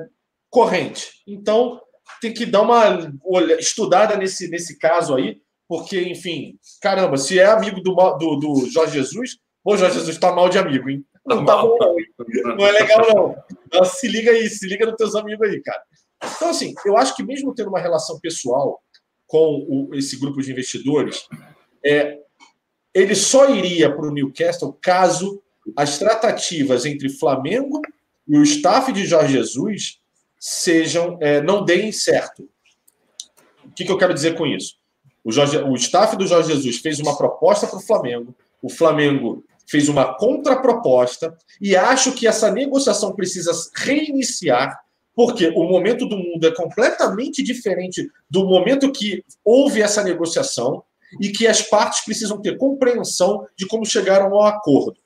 [0.49, 1.11] corrente.
[1.29, 1.79] Então,
[2.21, 7.47] tem que dar uma olha, estudada nesse, nesse caso aí, porque, enfim, caramba, se é
[7.47, 11.05] amigo do, do, do Jorge Jesus, o Jorge Jesus tá mal de amigo, hein?
[11.27, 12.57] Não tá bom, não.
[12.57, 13.37] Não é legal, não.
[13.67, 15.83] Então, se liga aí, se liga nos teus amigos aí, cara.
[16.37, 18.81] Então, assim, eu acho que mesmo tendo uma relação pessoal
[19.27, 21.27] com o, esse grupo de investidores,
[21.85, 22.21] é,
[22.95, 25.43] ele só iria para o Newcastle caso
[25.77, 27.81] as tratativas entre Flamengo
[28.27, 29.99] e o staff de Jorge Jesus
[30.39, 32.49] sejam é, não deem certo.
[33.65, 34.75] O que, que, eu quero dizer com isso?
[35.25, 39.45] O, Jorge, o staff do Jorge Jesus fez uma proposta para o Flamengo, o Flamengo
[39.69, 44.81] fez uma contraproposta e acho que essa negociação precisa reiniciar
[45.17, 50.85] porque o momento do mundo é completamente diferente do momento que houve essa negociação
[51.19, 55.01] e que as partes precisam ter compreensão de como chegaram ao acordo.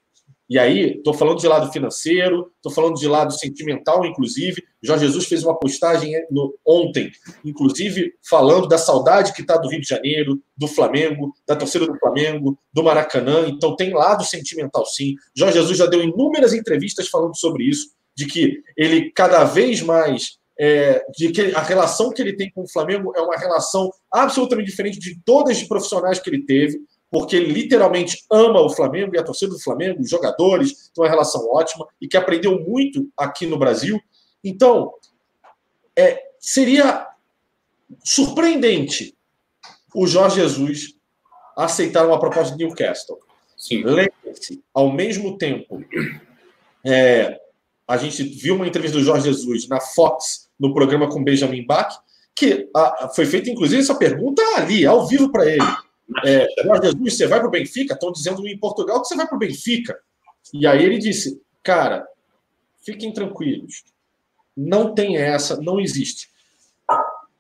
[0.50, 4.60] E aí, estou falando de lado financeiro, estou falando de lado sentimental, inclusive.
[4.82, 7.12] Jorge Jesus fez uma postagem no, ontem,
[7.44, 11.96] inclusive, falando da saudade que está do Rio de Janeiro, do Flamengo, da torcida do
[12.00, 13.46] Flamengo, do Maracanã.
[13.46, 15.14] Então, tem lado sentimental, sim.
[15.36, 20.40] Jorge Jesus já deu inúmeras entrevistas falando sobre isso, de que ele cada vez mais.
[20.62, 24.68] É, de que a relação que ele tem com o Flamengo é uma relação absolutamente
[24.68, 26.78] diferente de todas as profissionais que ele teve
[27.10, 31.10] porque ele literalmente ama o Flamengo e a torcida do Flamengo, os jogadores, tem uma
[31.10, 34.00] relação ótima e que aprendeu muito aqui no Brasil.
[34.44, 34.92] Então,
[35.98, 37.06] é, seria
[38.04, 39.16] surpreendente
[39.94, 40.94] o Jorge Jesus
[41.56, 43.18] aceitar uma proposta de Newcastle.
[43.70, 45.84] Lembre-se, ao mesmo tempo,
[46.86, 47.40] é,
[47.88, 51.92] a gente viu uma entrevista do Jorge Jesus na Fox, no programa com Benjamin Bach,
[52.36, 55.89] que a, foi feita, inclusive, essa pergunta ali, ao vivo para ele
[56.24, 57.94] é, Jorge Jesus, você vai para o Benfica?
[57.94, 59.98] Estão dizendo em Portugal que você vai para o Benfica.
[60.52, 62.06] E aí ele disse, cara,
[62.84, 63.84] fiquem tranquilos.
[64.56, 66.28] Não tem essa, não existe.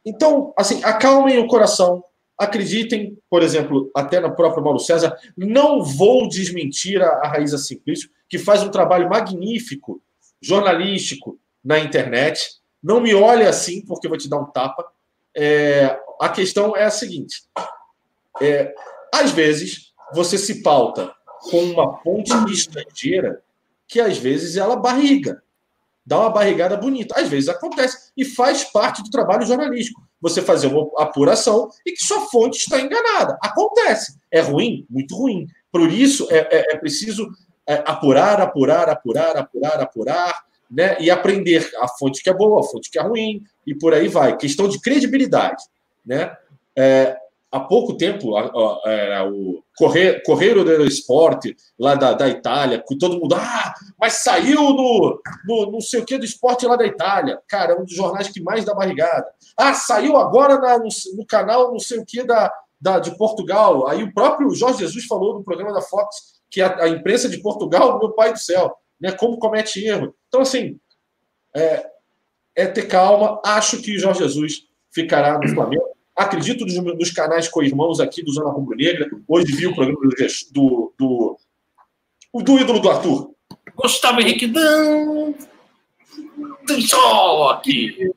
[0.04, 2.04] Então, assim, acalmem o coração.
[2.38, 8.08] Acreditem, por exemplo, até na própria Mauro César, não vou desmentir a, a Raíza Simplício,
[8.28, 10.00] que faz um trabalho magnífico,
[10.40, 12.60] jornalístico, na internet.
[12.82, 14.86] Não me olhe assim, porque eu vou te dar um tapa.
[15.36, 17.42] É, a questão é a seguinte:
[18.40, 18.74] é,
[19.14, 21.12] às vezes, você se pauta
[21.50, 23.42] com uma fonte estrangeira
[23.86, 25.42] que, às vezes, ela barriga.
[26.04, 27.14] Dá uma barrigada bonita.
[27.20, 28.10] Às vezes acontece.
[28.16, 30.02] E faz parte do trabalho jornalístico.
[30.20, 33.38] Você fazer uma apuração e que sua fonte está enganada.
[33.40, 34.18] Acontece.
[34.30, 34.86] É ruim?
[34.88, 35.46] Muito ruim.
[35.70, 37.28] Por isso, é, é, é preciso
[37.66, 40.96] é, apurar, apurar, apurar, apurar, apurar, né?
[41.00, 44.08] E aprender a fonte que é boa, a fonte que é ruim, e por aí
[44.08, 44.36] vai.
[44.36, 45.62] Questão de credibilidade,
[46.04, 46.36] né?
[46.76, 47.16] É,
[47.50, 48.36] há pouco tempo,
[48.86, 54.72] era o Correio, do Esporte, lá da, da Itália, que todo mundo, ah, mas saiu
[54.72, 57.40] no, no não sei o que do esporte lá da Itália.
[57.48, 59.26] Cara, é um dos jornais que mais dá barrigada.
[59.56, 63.88] Ah, saiu agora na, no, no, canal não sei o que da, da, de Portugal.
[63.88, 67.40] Aí o próprio Jorge Jesus falou no programa da Fox que a, a imprensa de
[67.42, 70.14] Portugal, meu pai do céu, né, como comete erro.
[70.28, 70.78] Então, assim,
[71.54, 71.86] é,
[72.54, 73.40] é ter calma.
[73.44, 75.89] Acho que o Jorge Jesus ficará no Flamengo
[76.20, 79.08] Acredito nos, nos canais co-irmãos aqui do Zona Rubro Negra.
[79.26, 81.38] Hoje vi o programa do, do,
[82.34, 83.30] do, do ídolo do Arthur.
[83.74, 85.32] Gustavo Henrique Dan.
[86.86, 88.10] Só aqui.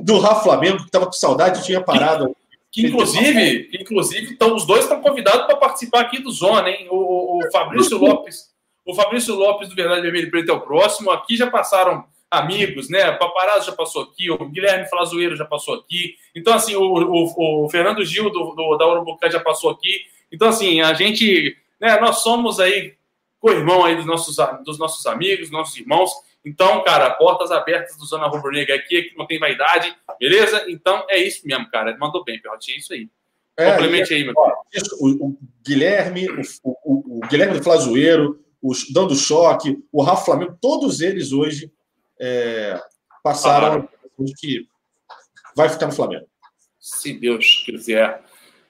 [0.00, 2.36] do Rafa Flamengo, que estava com saudade, tinha parado.
[2.70, 6.86] Que, inclusive, inclusive então, os dois estão convidados para participar aqui do Zona, hein?
[6.88, 8.54] O, o Fabrício Lopes.
[8.84, 11.10] O Fabrício Lopes do Verdade Vermelho Preto é o próximo.
[11.10, 13.12] Aqui já passaram amigos, né?
[13.12, 16.16] Paparazzo já passou aqui, o Guilherme Flazoeiro já passou aqui.
[16.34, 20.02] Então, assim, o, o, o Fernando Gil do, do, da Urubucã já passou aqui.
[20.30, 22.94] Então, assim, a gente, né, nós somos aí
[23.38, 26.10] co-irmão aí dos nossos, dos nossos amigos, nossos irmãos.
[26.44, 30.64] Então, cara, portas abertas do Zona Rubro Negra aqui, aqui não tem vaidade, beleza?
[30.68, 31.96] Então, é isso mesmo, cara.
[31.98, 33.08] Mandou bem, Perrotinho, é isso aí.
[33.58, 34.52] É, Complemente aí, meu ó,
[35.00, 36.28] o, o, Guilherme,
[36.62, 41.70] o, o, Guilherme do Flazoeiro, o Dando Choque, o Rafa Flamengo, todos eles hoje
[42.20, 42.80] é,
[43.22, 44.08] passaram ah.
[44.18, 44.68] de que
[45.54, 46.26] vai ficar no Flamengo.
[46.78, 48.22] Se Deus quiser.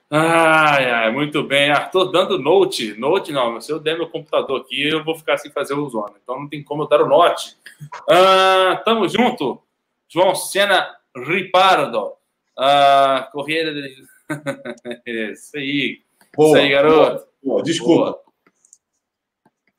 [0.09, 1.71] Ai, ai, muito bem.
[1.71, 2.95] Arthur dando note.
[2.95, 6.15] Note não, se eu der meu computador aqui, eu vou ficar sem fazer o zona.
[6.23, 7.57] Então não tem como eu dar o note.
[8.09, 9.61] Ah, tamo junto.
[10.09, 12.13] João Sena Ripardo.
[12.57, 14.07] Ah, Correia de...
[15.33, 16.01] Isso aí.
[16.37, 17.27] Boa, Isso aí, garoto.
[17.43, 17.63] Boa, boa.
[17.63, 18.11] Desculpa.
[18.13, 18.23] Boa.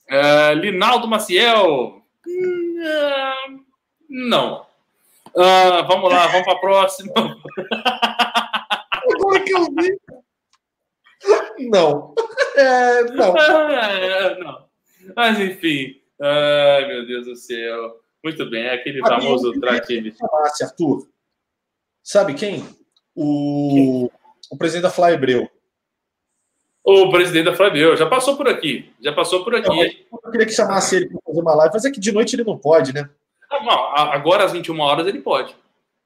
[0.10, 2.02] Ah, Linaldo Maciel.
[2.28, 2.67] Hum,
[4.10, 4.66] não.
[5.36, 7.14] Uh, vamos lá, vamos para a próxima.
[9.16, 10.00] Agora que eu vi.
[11.70, 12.16] Não.
[12.56, 13.38] É, não.
[13.38, 14.68] É, não.
[15.16, 16.02] Mas, enfim.
[16.20, 18.00] Ai, meu Deus do céu.
[18.24, 20.14] Muito bem, é aquele famoso traque.
[20.62, 21.08] Arthur.
[22.04, 22.66] Sabe quem?
[23.16, 24.12] O, quem?
[24.52, 25.50] o presidente da Flybreu.
[26.90, 27.98] O presidente da Flybreu.
[27.98, 28.90] Já passou por aqui.
[29.02, 29.68] Já passou por aqui.
[29.68, 32.34] Eu, eu queria que chamasse ele para fazer uma live, mas é que de noite
[32.34, 33.10] ele não pode, né?
[33.52, 35.54] Ah, não, agora às 21 horas ele pode.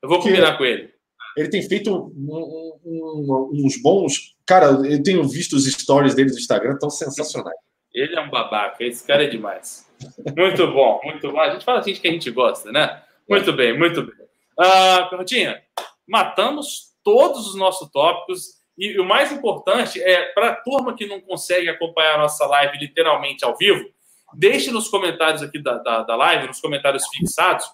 [0.01, 0.89] Eu vou combinar com ele.
[1.38, 4.36] Ele tem feito um, um, uns bons.
[4.43, 7.55] Cara, eu tenho visto os stories dele no Instagram, tão sensacionais.
[7.93, 9.88] Ele é um babaca, esse cara é demais.
[10.36, 11.39] Muito bom, muito bom.
[11.39, 13.03] A gente fala assim que a gente gosta, né?
[13.29, 14.15] Muito bem, muito bem.
[14.59, 15.61] Uh, Perrotinha,
[16.07, 18.61] matamos todos os nossos tópicos.
[18.78, 22.78] E o mais importante é, para a turma que não consegue acompanhar a nossa live
[22.78, 23.89] literalmente ao vivo,
[24.34, 27.69] deixe nos comentários aqui da, da, da live, nos comentários fixados,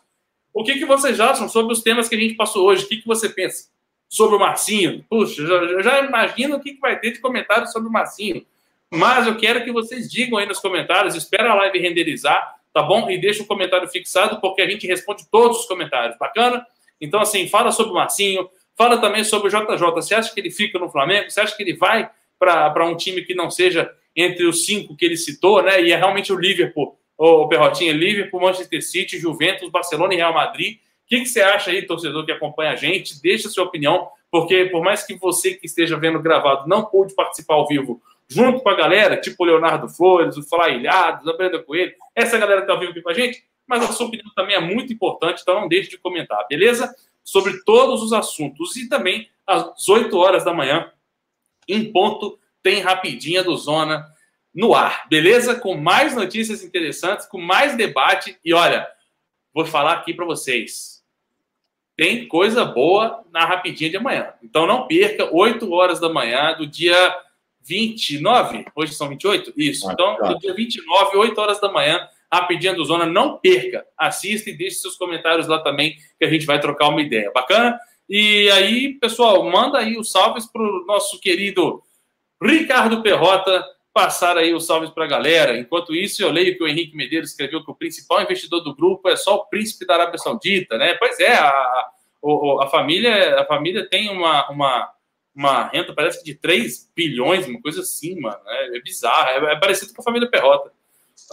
[0.53, 2.83] o que, que vocês acham sobre os temas que a gente passou hoje?
[2.83, 3.69] O que, que você pensa
[4.09, 5.05] sobre o Marcinho?
[5.07, 8.43] Puxa, já, já imagino o que, que vai ter de comentário sobre o Marcinho.
[8.89, 13.07] Mas eu quero que vocês digam aí nos comentários, espera a live renderizar, tá bom?
[13.07, 16.17] E deixa o comentário fixado, porque a gente responde todos os comentários.
[16.17, 16.65] Bacana?
[16.99, 19.91] Então, assim, fala sobre o Marcinho, fala também sobre o JJ.
[19.91, 21.29] Você acha que ele fica no Flamengo?
[21.29, 22.09] Você acha que ele vai
[22.39, 25.81] para um time que não seja entre os cinco que ele citou, né?
[25.81, 30.75] E é realmente o Liverpool o Perrotinha, Liverpool, Manchester City, Juventus, Barcelona e Real Madrid.
[30.75, 33.19] O que, que você acha aí, torcedor que acompanha a gente?
[33.21, 37.15] Deixa a sua opinião, porque por mais que você que esteja vendo gravado não pôde
[37.15, 41.33] participar ao vivo junto com a galera, tipo o Leonardo Flores, o Fala Ilhados, a
[41.33, 44.07] Brenda Coelho, essa galera que está ao vivo aqui com a gente, mas a sua
[44.07, 46.93] opinião também é muito importante, então não deixe de comentar, beleza?
[47.27, 48.77] Sobre todos os assuntos.
[48.77, 50.89] E também, às 8 horas da manhã,
[51.67, 54.07] em ponto, tem rapidinha do Zona
[54.55, 55.59] no ar, beleza?
[55.59, 58.39] Com mais notícias interessantes, com mais debate.
[58.45, 58.87] E olha,
[59.53, 61.03] vou falar aqui para vocês.
[61.97, 64.33] Tem coisa boa na rapidinha de amanhã.
[64.41, 67.13] Então não perca, 8 horas da manhã do dia
[67.61, 68.63] 29.
[68.73, 69.51] Hoje são 28?
[69.57, 69.91] Isso.
[69.91, 73.05] Então, do dia 29, 8 horas da manhã, rapidinha do Zona.
[73.05, 73.85] Não perca.
[73.97, 77.31] Assista e deixe seus comentários lá também, que a gente vai trocar uma ideia.
[77.33, 77.79] Bacana?
[78.09, 81.81] E aí, pessoal, manda aí os salves para o nosso querido
[82.41, 83.65] Ricardo Perrota
[83.97, 85.57] passar aí os salves para a galera.
[85.57, 89.09] Enquanto isso, eu leio que o Henrique Medeiros escreveu que o principal investidor do grupo
[89.09, 90.93] é só o príncipe da Arábia Saudita, né?
[90.93, 91.91] Pois é, a, a,
[92.61, 94.93] a família, a família tem uma, uma,
[95.35, 98.39] uma renda, parece que de 3 bilhões, uma coisa assim, mano.
[98.45, 100.71] É, é bizarro, é, é, parecido com a família Perrota.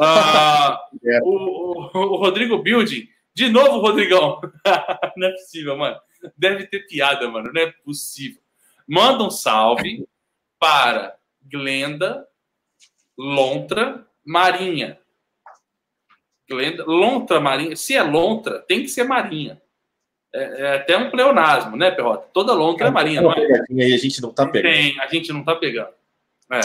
[0.00, 1.20] Ah, é.
[1.22, 4.40] o, o, o, Rodrigo Building, de novo, Rodrigão.
[5.16, 5.96] não é possível, mano.
[6.36, 7.52] Deve ter piada, mano.
[7.52, 8.40] Não é possível.
[8.86, 10.06] Manda um salve
[10.58, 12.26] para Glenda
[13.16, 14.98] lontra marinha.
[16.86, 17.76] Lontra marinha.
[17.76, 19.60] Se é lontra, tem que ser marinha.
[20.32, 22.28] É, é até um pleonasmo, né, Perrota?
[22.32, 23.94] Toda lontra é, é marinha, não é?
[23.94, 24.72] A gente não tá pegando.
[24.72, 25.90] Tem, a gente não tá pegando.
[26.52, 26.60] É.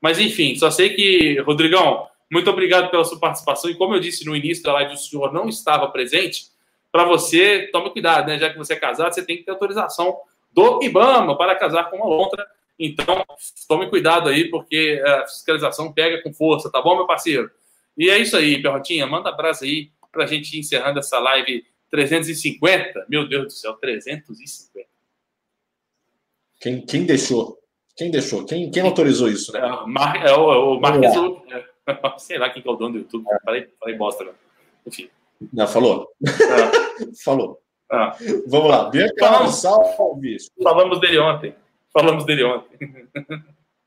[0.00, 3.70] Mas enfim, só sei que, Rodrigão, muito obrigado pela sua participação.
[3.70, 6.46] E como eu disse no início da live, o senhor não estava presente.
[6.90, 8.38] Para você, tome cuidado, né?
[8.38, 10.16] Já que você é casado, você tem que ter autorização
[10.52, 12.46] do IBAMA para casar com uma lontra
[12.78, 13.24] então,
[13.66, 17.50] tome cuidado aí, porque a fiscalização pega com força, tá bom, meu parceiro?
[17.96, 19.06] E é isso aí, Perrotinha.
[19.06, 23.06] Manda abraço aí para a gente ir encerrando essa live 350.
[23.08, 24.88] Meu Deus do céu, 350.
[26.60, 27.58] Quem, quem deixou?
[27.96, 28.44] Quem deixou?
[28.44, 29.58] Quem, quem autorizou isso, né?
[29.58, 31.10] É, Mar, é o, o Marques.
[31.50, 31.67] É,
[32.18, 33.24] sei lá quem que é o dono do YouTube.
[33.30, 33.38] É.
[33.44, 34.32] Falei, falei bosta, né?
[34.86, 35.08] Enfim.
[35.52, 36.08] Não, falou.
[36.24, 37.14] É.
[37.24, 37.60] falou.
[37.90, 38.16] Ah.
[38.46, 38.90] Vamos lá.
[38.90, 40.36] Bianca, salve.
[40.62, 41.54] Falamos dele ontem.
[41.92, 43.08] Falamos dele ontem.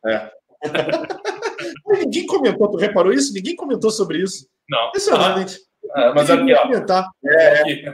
[0.05, 0.31] É.
[1.99, 3.33] Ninguém comentou, tu reparou isso?
[3.33, 4.47] Ninguém comentou sobre isso.
[4.69, 4.87] Não.
[4.89, 5.59] Impressionante.
[5.93, 6.61] Ah, mas aqui, ó.
[6.63, 7.07] Comentar.
[7.25, 7.71] É.
[7.71, 7.93] é.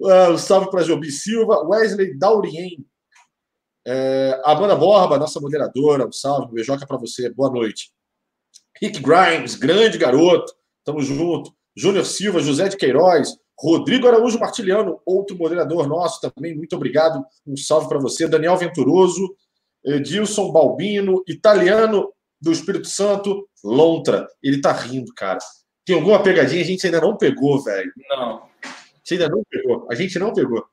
[0.00, 2.84] uh, salve para Jobi Silva, Wesley Daurien,
[3.86, 7.92] é, Amanda Borba, nossa moderadora, um salve, um beijoca para você, boa noite.
[8.80, 10.52] Rick Grimes, grande garoto,
[10.84, 11.54] tamo junto.
[11.76, 17.24] Júnior Silva, José de Queiroz, Rodrigo Araújo Martiliano, outro moderador nosso também, muito obrigado.
[17.46, 18.28] Um salve para você.
[18.28, 19.34] Daniel Venturoso,
[19.84, 24.26] Edilson Balbino, italiano do Espírito Santo, Lontra.
[24.42, 25.38] Ele tá rindo, cara.
[25.84, 26.62] Tem alguma pegadinha?
[26.62, 27.92] A gente ainda não pegou, velho.
[28.10, 28.42] Não.
[28.62, 29.86] A gente ainda não pegou.
[29.90, 30.64] A gente não pegou.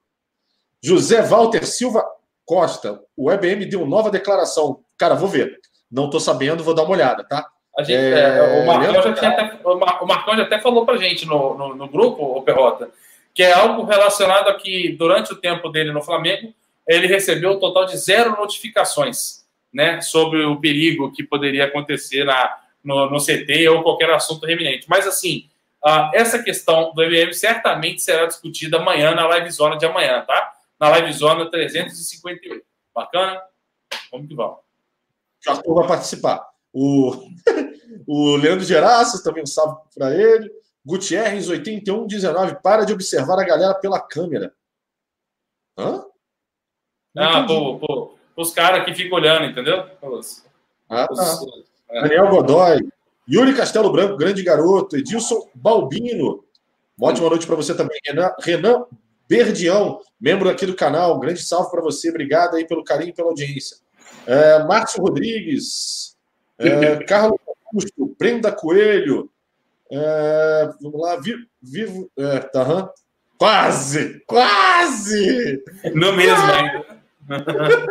[0.84, 2.04] José Walter Silva
[2.52, 3.00] Costa.
[3.16, 4.82] O EBM deu nova declaração.
[4.98, 5.58] Cara, vou ver.
[5.90, 7.48] Não tô sabendo, vou dar uma olhada, tá?
[7.80, 11.26] Gente, é, é, o, Marcão já tinha até, o Marcão já até falou para gente
[11.26, 12.90] no, no, no, grupo, o Perrota,
[13.34, 16.54] que é algo relacionado a que durante o tempo dele no Flamengo,
[16.86, 22.58] ele recebeu um total de zero notificações né, sobre o perigo que poderia acontecer na,
[22.84, 24.88] no, no CT ou qualquer assunto reminente.
[24.90, 25.46] Mas, assim,
[25.86, 30.52] uh, essa questão do MM certamente será discutida amanhã na live zona de amanhã, tá?
[30.82, 32.66] Na live zona 358.
[32.94, 33.40] Bacana?
[34.12, 34.58] Vamos que vamos.
[35.48, 36.50] Arthur vai participar.
[36.74, 37.12] O,
[38.08, 40.52] o Leandro Geraço, também um salve para ele.
[40.84, 42.56] Gutierrez, 8119.
[42.64, 44.56] Para de observar a galera pela câmera.
[45.78, 46.04] Hã?
[47.16, 49.86] ah, pô, pô, os caras que ficam olhando, entendeu?
[50.02, 50.44] Os,
[50.90, 51.46] ah, os, tá.
[51.92, 52.02] é.
[52.02, 52.80] Daniel Godoy.
[53.30, 54.98] Yuri Castelo Branco, grande garoto.
[54.98, 56.44] Edilson Balbino.
[56.98, 58.00] Uma ótima noite para você também.
[58.04, 58.86] Renan, Renan
[59.32, 61.18] Berdião, membro aqui do canal.
[61.18, 62.10] Grande salve para você.
[62.10, 63.78] Obrigado aí pelo carinho e pela audiência.
[64.28, 66.18] É, Márcio Rodrigues.
[66.58, 68.14] É, Carlos Augusto.
[68.20, 69.32] Brenda Coelho.
[69.90, 71.16] É, vamos lá.
[71.16, 71.46] Vivo.
[71.62, 72.92] vivo é, tá,
[73.38, 74.22] Quase!
[74.28, 75.64] Quase!
[75.96, 77.02] No mesmo ainda.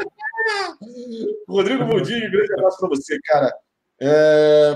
[1.49, 3.51] Rodrigo Mundinho, grande abraço para você, cara.
[3.99, 4.74] É...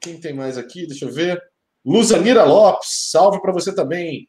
[0.00, 0.86] Quem tem mais aqui?
[0.86, 1.42] Deixa eu ver.
[1.84, 4.28] Luzanira Lopes, salve para você também.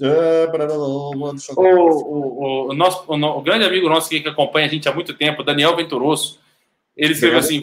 [0.00, 0.48] É...
[1.56, 5.14] O, o, o, nosso, o, o, grande amigo nosso que acompanha a gente há muito
[5.14, 6.38] tempo, Daniel Venturoso,
[6.96, 7.62] ele escreveu assim: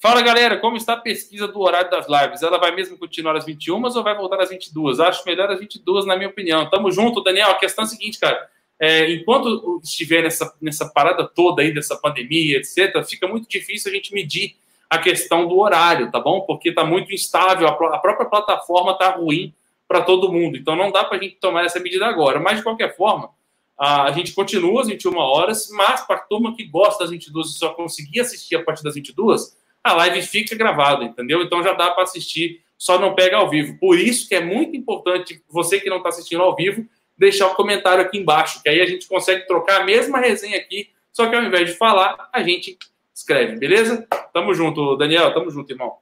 [0.00, 2.42] Fala galera, como está a pesquisa do horário das lives?
[2.42, 4.98] Ela vai mesmo continuar às 21 ou vai voltar às 22?
[4.98, 6.68] Acho melhor às 22, na minha opinião.
[6.70, 7.50] Tamo junto, Daniel.
[7.50, 8.48] A questão é a seguinte, cara.
[8.78, 13.94] É, enquanto estiver nessa, nessa parada toda aí dessa pandemia, etc., fica muito difícil a
[13.94, 14.56] gente medir
[14.88, 16.40] a questão do horário, tá bom?
[16.40, 19.52] Porque tá muito instável, a, a própria plataforma tá ruim
[19.90, 20.56] para todo mundo.
[20.56, 22.38] Então não dá para a gente tomar essa medida agora.
[22.38, 23.30] Mas, de qualquer forma,
[23.76, 27.58] a, gente continua às 21 horas, mas para a turma que gosta das 22 e
[27.58, 31.42] só conseguir assistir a partir das 22 a live fica gravada, entendeu?
[31.42, 33.78] Então já dá para assistir, só não pega ao vivo.
[33.78, 36.86] Por isso que é muito importante, você que não está assistindo ao vivo,
[37.18, 40.58] deixar o um comentário aqui embaixo, que aí a gente consegue trocar a mesma resenha
[40.58, 42.78] aqui, só que ao invés de falar, a gente
[43.12, 44.06] escreve, beleza?
[44.32, 45.96] Tamo junto, Daniel, tamo junto, irmão.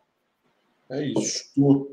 [0.90, 1.44] É isso.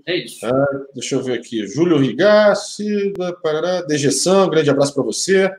[0.06, 0.46] É isso.
[0.46, 1.68] Ah, deixa eu ver aqui.
[1.68, 5.54] Júlio Rigassi, Parará, Dejeção, grande abraço para você.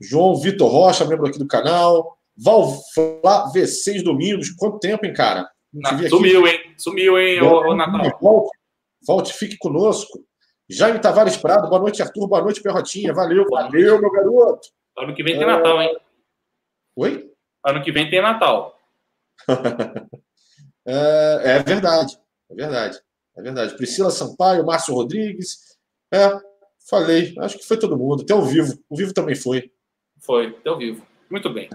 [0.00, 2.18] João Vitor Rocha, membro aqui do canal.
[2.36, 4.50] Valflá V6 Domingos.
[4.50, 5.48] Quanto tempo, hein, cara?
[5.72, 6.74] Na, sumiu, hein?
[6.76, 8.18] Sumiu, hein, ô, ô Natal.
[8.20, 8.58] Volte,
[9.06, 10.24] volte, fique conosco.
[10.68, 12.26] Jaime Tavares Prado, boa noite, Arthur.
[12.26, 13.12] Boa noite, Perrotinha.
[13.12, 14.68] Valeu, valeu, meu garoto.
[14.96, 15.46] Ano que vem tem é...
[15.46, 15.96] Natal, hein?
[16.96, 17.30] Oi?
[17.64, 18.78] Ano que vem tem Natal.
[20.86, 22.18] é, é, verdade,
[22.50, 22.98] é verdade,
[23.36, 23.76] é verdade.
[23.76, 25.76] Priscila Sampaio, Márcio Rodrigues.
[26.12, 26.30] É,
[26.88, 28.78] falei, acho que foi todo mundo, até o vivo.
[28.88, 29.70] O vivo também foi.
[30.20, 31.06] Foi, até o vivo.
[31.30, 31.68] Muito bem.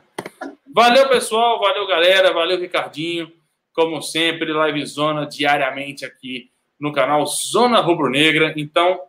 [0.73, 1.59] Valeu, pessoal.
[1.59, 2.33] Valeu, galera.
[2.33, 3.31] Valeu, Ricardinho.
[3.73, 6.49] Como sempre, live zona diariamente aqui
[6.79, 8.53] no canal Zona Rubro Negra.
[8.55, 8.99] Então,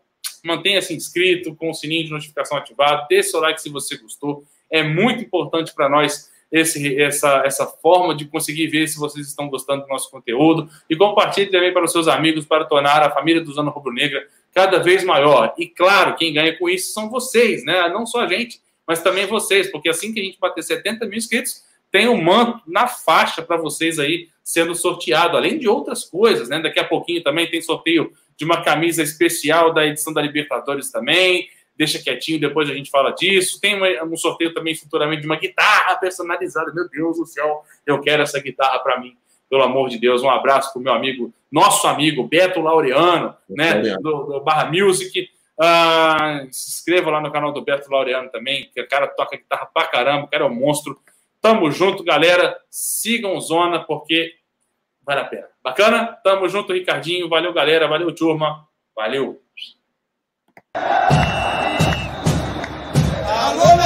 [0.44, 3.06] mantenha-se inscrito com o sininho de notificação ativado.
[3.08, 4.44] Dê seu like se você gostou.
[4.70, 9.48] É muito importante para nós esse, essa, essa forma de conseguir ver se vocês estão
[9.48, 10.68] gostando do nosso conteúdo.
[10.88, 14.26] E compartilhe também para os seus amigos para tornar a família do Zona Rubro Negra
[14.52, 15.54] cada vez maior.
[15.56, 17.88] E claro, quem ganha com isso são vocês, né?
[17.88, 21.16] Não só a gente mas também vocês, porque assim que a gente bater 70 mil
[21.16, 26.48] inscritos, tem um manto na faixa para vocês aí sendo sorteado, além de outras coisas,
[26.48, 26.58] né?
[26.58, 31.48] Daqui a pouquinho também tem sorteio de uma camisa especial da edição da Libertadores também.
[31.80, 33.58] Deixa quietinho, depois a gente fala disso.
[33.58, 33.74] Tem
[34.04, 36.70] um sorteio também futuramente de uma guitarra personalizada.
[36.74, 39.16] Meu Deus do céu, eu quero essa guitarra para mim.
[39.48, 43.96] Pelo amor de Deus, um abraço para o meu amigo, nosso amigo Beto Laureano, né?
[43.96, 48.82] Do, do Barra Music ah, se inscreva lá no canal do Beto Laureano também, que
[48.82, 51.00] o cara toca guitarra pra caramba, o cara é um monstro.
[51.40, 52.58] Tamo junto, galera.
[52.68, 54.34] Sigam Zona, porque
[55.02, 55.46] vale a pena.
[55.64, 56.18] Bacana?
[56.22, 57.26] Tamo junto, Ricardinho.
[57.26, 57.88] Valeu, galera.
[57.88, 58.68] Valeu, turma.
[58.94, 59.40] Valeu.